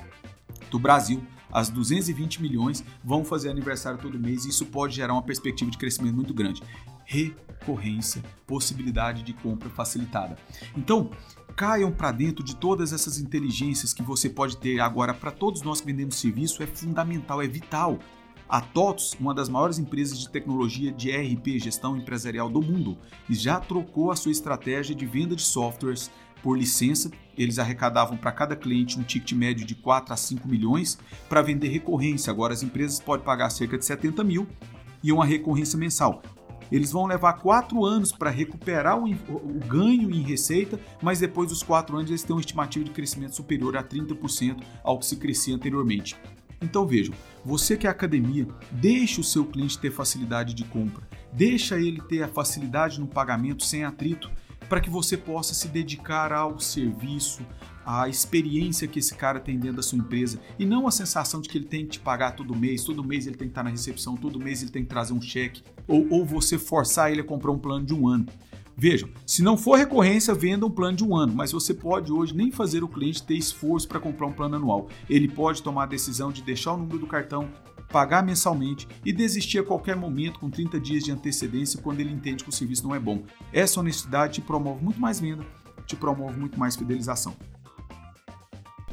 do 0.70 0.78
Brasil, 0.78 1.22
as 1.52 1.68
220 1.70 2.42
milhões, 2.42 2.84
vão 3.02 3.24
fazer 3.24 3.50
aniversário 3.50 3.98
todo 3.98 4.18
mês 4.18 4.44
e 4.44 4.50
isso 4.50 4.66
pode 4.66 4.96
gerar 4.96 5.12
uma 5.12 5.22
perspectiva 5.22 5.70
de 5.70 5.78
crescimento 5.78 6.14
muito 6.14 6.34
grande. 6.34 6.62
Recorrência, 7.04 8.22
possibilidade 8.46 9.22
de 9.22 9.32
compra 9.32 9.70
facilitada. 9.70 10.36
Então, 10.76 11.10
caiam 11.56 11.90
para 11.90 12.12
dentro 12.12 12.44
de 12.44 12.54
todas 12.54 12.92
essas 12.92 13.18
inteligências 13.18 13.92
que 13.92 14.02
você 14.02 14.30
pode 14.30 14.56
ter 14.58 14.78
agora 14.80 15.12
para 15.12 15.30
todos 15.30 15.62
nós 15.62 15.80
que 15.80 15.86
vendemos 15.86 16.14
serviço 16.16 16.62
é 16.62 16.66
fundamental, 16.66 17.42
é 17.42 17.48
vital. 17.48 17.98
A 18.48 18.62
TOTS, 18.62 19.14
uma 19.20 19.34
das 19.34 19.48
maiores 19.48 19.78
empresas 19.78 20.18
de 20.18 20.30
tecnologia 20.30 20.90
de 20.90 21.10
ERP, 21.10 21.58
gestão 21.58 21.96
empresarial 21.96 22.48
do 22.48 22.62
mundo, 22.62 22.96
já 23.28 23.60
trocou 23.60 24.10
a 24.10 24.16
sua 24.16 24.32
estratégia 24.32 24.94
de 24.94 25.04
venda 25.04 25.36
de 25.36 25.42
softwares 25.42 26.10
por 26.42 26.58
licença. 26.58 27.10
Eles 27.36 27.58
arrecadavam 27.58 28.16
para 28.16 28.32
cada 28.32 28.56
cliente 28.56 28.98
um 28.98 29.02
ticket 29.02 29.32
médio 29.32 29.66
de 29.66 29.74
4 29.74 30.12
a 30.12 30.16
5 30.16 30.48
milhões 30.48 30.98
para 31.28 31.42
vender 31.42 31.68
recorrência. 31.68 32.30
Agora 32.30 32.52
as 32.52 32.62
empresas 32.62 33.00
podem 33.00 33.24
pagar 33.24 33.50
cerca 33.50 33.78
de 33.78 33.84
70 33.84 34.24
mil 34.24 34.46
e 35.02 35.12
uma 35.12 35.24
recorrência 35.24 35.78
mensal. 35.78 36.22
Eles 36.70 36.92
vão 36.92 37.06
levar 37.06 37.34
quatro 37.34 37.84
anos 37.84 38.12
para 38.12 38.30
recuperar 38.30 38.98
o, 38.98 39.10
o, 39.10 39.60
ganho 39.66 40.10
em 40.10 40.22
receita, 40.22 40.78
mas 41.02 41.20
depois 41.20 41.48
dos 41.48 41.62
quatro 41.62 41.96
anos 41.96 42.10
eles 42.10 42.22
têm 42.22 42.34
uma 42.34 42.40
estimativa 42.40 42.84
de 42.84 42.90
crescimento 42.90 43.34
superior 43.34 43.76
a 43.76 43.82
30% 43.82 44.62
ao 44.84 44.98
que 44.98 45.06
se 45.06 45.16
crescia 45.16 45.54
anteriormente. 45.54 46.16
Então 46.60 46.86
vejam, 46.86 47.14
você 47.44 47.76
que 47.76 47.86
é 47.86 47.90
academia, 47.90 48.46
deixe 48.72 49.20
o 49.20 49.24
seu 49.24 49.44
cliente 49.44 49.78
ter 49.78 49.90
facilidade 49.90 50.54
de 50.54 50.64
compra, 50.64 51.08
deixa 51.32 51.78
ele 51.78 52.00
ter 52.02 52.22
a 52.22 52.28
facilidade 52.28 53.00
no 53.00 53.06
pagamento 53.06 53.64
sem 53.64 53.84
atrito, 53.84 54.30
para 54.68 54.80
que 54.80 54.90
você 54.90 55.16
possa 55.16 55.54
se 55.54 55.68
dedicar 55.68 56.32
ao 56.32 56.60
serviço, 56.60 57.40
à 57.84 58.08
experiência 58.08 58.86
que 58.86 58.98
esse 58.98 59.14
cara 59.14 59.40
tem 59.40 59.58
dentro 59.58 59.76
da 59.76 59.82
sua 59.82 59.98
empresa 59.98 60.38
e 60.58 60.66
não 60.66 60.86
a 60.86 60.90
sensação 60.90 61.40
de 61.40 61.48
que 61.48 61.56
ele 61.56 61.64
tem 61.64 61.84
que 61.84 61.92
te 61.92 62.00
pagar 62.00 62.32
todo 62.32 62.54
mês, 62.54 62.84
todo 62.84 63.02
mês 63.02 63.26
ele 63.26 63.36
tem 63.36 63.48
que 63.48 63.52
estar 63.52 63.62
na 63.62 63.70
recepção, 63.70 64.14
todo 64.14 64.38
mês 64.38 64.60
ele 64.60 64.70
tem 64.70 64.82
que 64.82 64.90
trazer 64.90 65.14
um 65.14 65.22
cheque, 65.22 65.62
ou, 65.86 66.06
ou 66.10 66.24
você 66.24 66.58
forçar 66.58 67.10
ele 67.10 67.22
a 67.22 67.24
comprar 67.24 67.50
um 67.50 67.58
plano 67.58 67.86
de 67.86 67.94
um 67.94 68.06
ano. 68.06 68.26
Vejam, 68.76 69.08
se 69.26 69.42
não 69.42 69.56
for 69.56 69.76
recorrência, 69.76 70.32
venda 70.34 70.64
um 70.64 70.70
plano 70.70 70.96
de 70.98 71.02
um 71.02 71.16
ano, 71.16 71.34
mas 71.34 71.50
você 71.50 71.74
pode 71.74 72.12
hoje 72.12 72.36
nem 72.36 72.52
fazer 72.52 72.84
o 72.84 72.88
cliente 72.88 73.24
ter 73.24 73.34
esforço 73.34 73.88
para 73.88 73.98
comprar 73.98 74.26
um 74.26 74.32
plano 74.32 74.54
anual. 74.54 74.88
Ele 75.10 75.26
pode 75.26 75.64
tomar 75.64 75.82
a 75.82 75.86
decisão 75.86 76.30
de 76.30 76.42
deixar 76.42 76.74
o 76.74 76.76
número 76.76 76.98
do 76.98 77.06
cartão, 77.06 77.48
pagar 77.90 78.22
mensalmente 78.22 78.86
e 79.04 79.12
desistir 79.12 79.58
a 79.58 79.62
qualquer 79.62 79.96
momento 79.96 80.38
com 80.38 80.50
30 80.50 80.78
dias 80.78 81.04
de 81.04 81.12
antecedência 81.12 81.80
quando 81.82 82.00
ele 82.00 82.12
entende 82.12 82.44
que 82.44 82.50
o 82.50 82.52
serviço 82.52 82.86
não 82.86 82.94
é 82.94 83.00
bom. 83.00 83.22
Essa 83.52 83.80
honestidade 83.80 84.34
te 84.34 84.40
promove 84.40 84.82
muito 84.82 85.00
mais 85.00 85.18
venda, 85.20 85.44
te 85.86 85.96
promove 85.96 86.38
muito 86.38 86.58
mais 86.58 86.76
fidelização. 86.76 87.34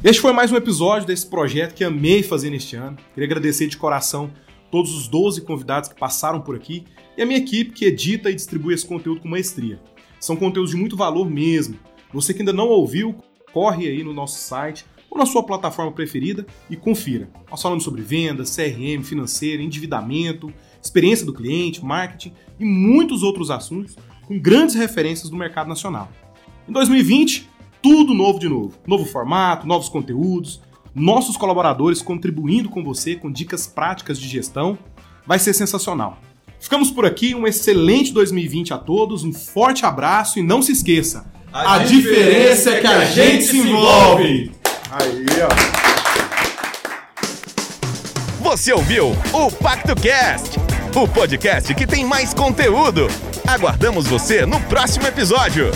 Este 0.03 0.21
foi 0.21 0.31
mais 0.31 0.51
um 0.51 0.55
episódio 0.55 1.08
desse 1.08 1.25
projeto 1.25 1.73
que 1.73 1.84
amei 1.84 2.21
fazer 2.21 2.49
neste 2.49 2.75
ano. 2.75 2.97
Queria 3.13 3.25
agradecer 3.25 3.67
de 3.67 3.77
coração 3.77 4.31
todos 4.71 4.93
os 4.93 5.08
12 5.08 5.41
convidados 5.41 5.89
que 5.89 5.99
passaram 5.99 6.41
por 6.41 6.55
aqui 6.55 6.86
e 7.17 7.21
a 7.21 7.25
minha 7.25 7.39
equipe 7.39 7.71
que 7.71 7.86
edita 7.86 8.29
e 8.29 8.36
distribui 8.36 8.73
esse 8.73 8.86
conteúdo 8.86 9.21
com 9.21 9.27
maestria. 9.27 9.79
São 10.19 10.36
conteúdos 10.36 10.71
de 10.71 10.77
muito 10.77 10.95
valor 10.95 11.29
mesmo. 11.29 11.79
Você 12.13 12.34
que 12.34 12.41
ainda 12.41 12.53
não 12.53 12.67
ouviu, 12.67 13.15
corre 13.51 13.88
aí 13.88 14.03
no 14.03 14.13
nosso 14.13 14.38
site 14.39 14.86
ou 15.15 15.19
na 15.19 15.25
sua 15.25 15.41
plataforma 15.41 15.93
preferida 15.93 16.45
e 16.69 16.75
confira. 16.75 17.30
Nós 17.49 17.62
falamos 17.62 17.86
sobre 17.86 18.01
vendas, 18.01 18.54
CRM, 18.54 19.01
financeiro, 19.01 19.63
endividamento, 19.63 20.54
experiência 20.82 21.25
do 21.25 21.34
cliente, 21.34 21.84
marketing 21.84 22.34
e 22.60 22.65
muitos 22.65 23.23
outros 23.23 23.49
assuntos 23.49 23.95
com 24.28 24.38
grandes 24.38 24.75
referências 24.75 25.30
do 25.30 25.38
mercado 25.38 25.67
nacional. 25.67 26.10
Em 26.67 26.73
2020, 26.73 27.49
tudo 27.82 28.13
novo 28.13 28.39
de 28.39 28.49
novo. 28.49 28.73
Novo 28.86 29.06
formato, 29.06 29.65
novos 29.65 29.88
conteúdos, 29.88 30.62
nossos 30.93 31.38
colaboradores 31.38 32.01
contribuindo 32.01 32.69
com 32.69 32.84
você 32.84 33.15
com 33.15 33.32
dicas 33.32 33.65
práticas 33.65 34.19
de 34.19 34.28
gestão. 34.28 34.78
Vai 35.25 35.39
ser 35.39 35.54
sensacional. 35.54 36.19
Ficamos 36.60 36.91
por 36.91 37.06
aqui, 37.06 37.34
um 37.34 37.47
excelente 37.47 38.12
2020 38.12 38.73
a 38.73 38.78
todos, 38.78 39.23
um 39.23 39.32
forte 39.32 39.86
abraço 39.86 40.39
e 40.39 40.41
não 40.41 40.62
se 40.62 40.71
esqueça, 40.71 41.32
a, 41.54 41.75
a 41.75 41.80
diferença 41.80 42.71
é 42.71 42.82
que 42.82 42.88
a 42.88 43.06
gente 43.06 43.45
se 43.45 43.58
envolve. 43.58 44.64
Aí, 44.97 45.25
ó. 45.43 45.49
Você 48.41 48.71
ouviu 48.71 49.12
o 49.34 49.51
Pacto 49.51 49.93
Cast, 49.93 50.58
o 50.95 51.05
podcast 51.05 51.75
que 51.75 51.86
tem 51.86 52.05
mais 52.05 52.34
conteúdo. 52.34 53.08
Aguardamos 53.45 54.08
você 54.08 54.45
no 54.45 54.58
próximo 54.62 55.05
episódio. 55.05 55.69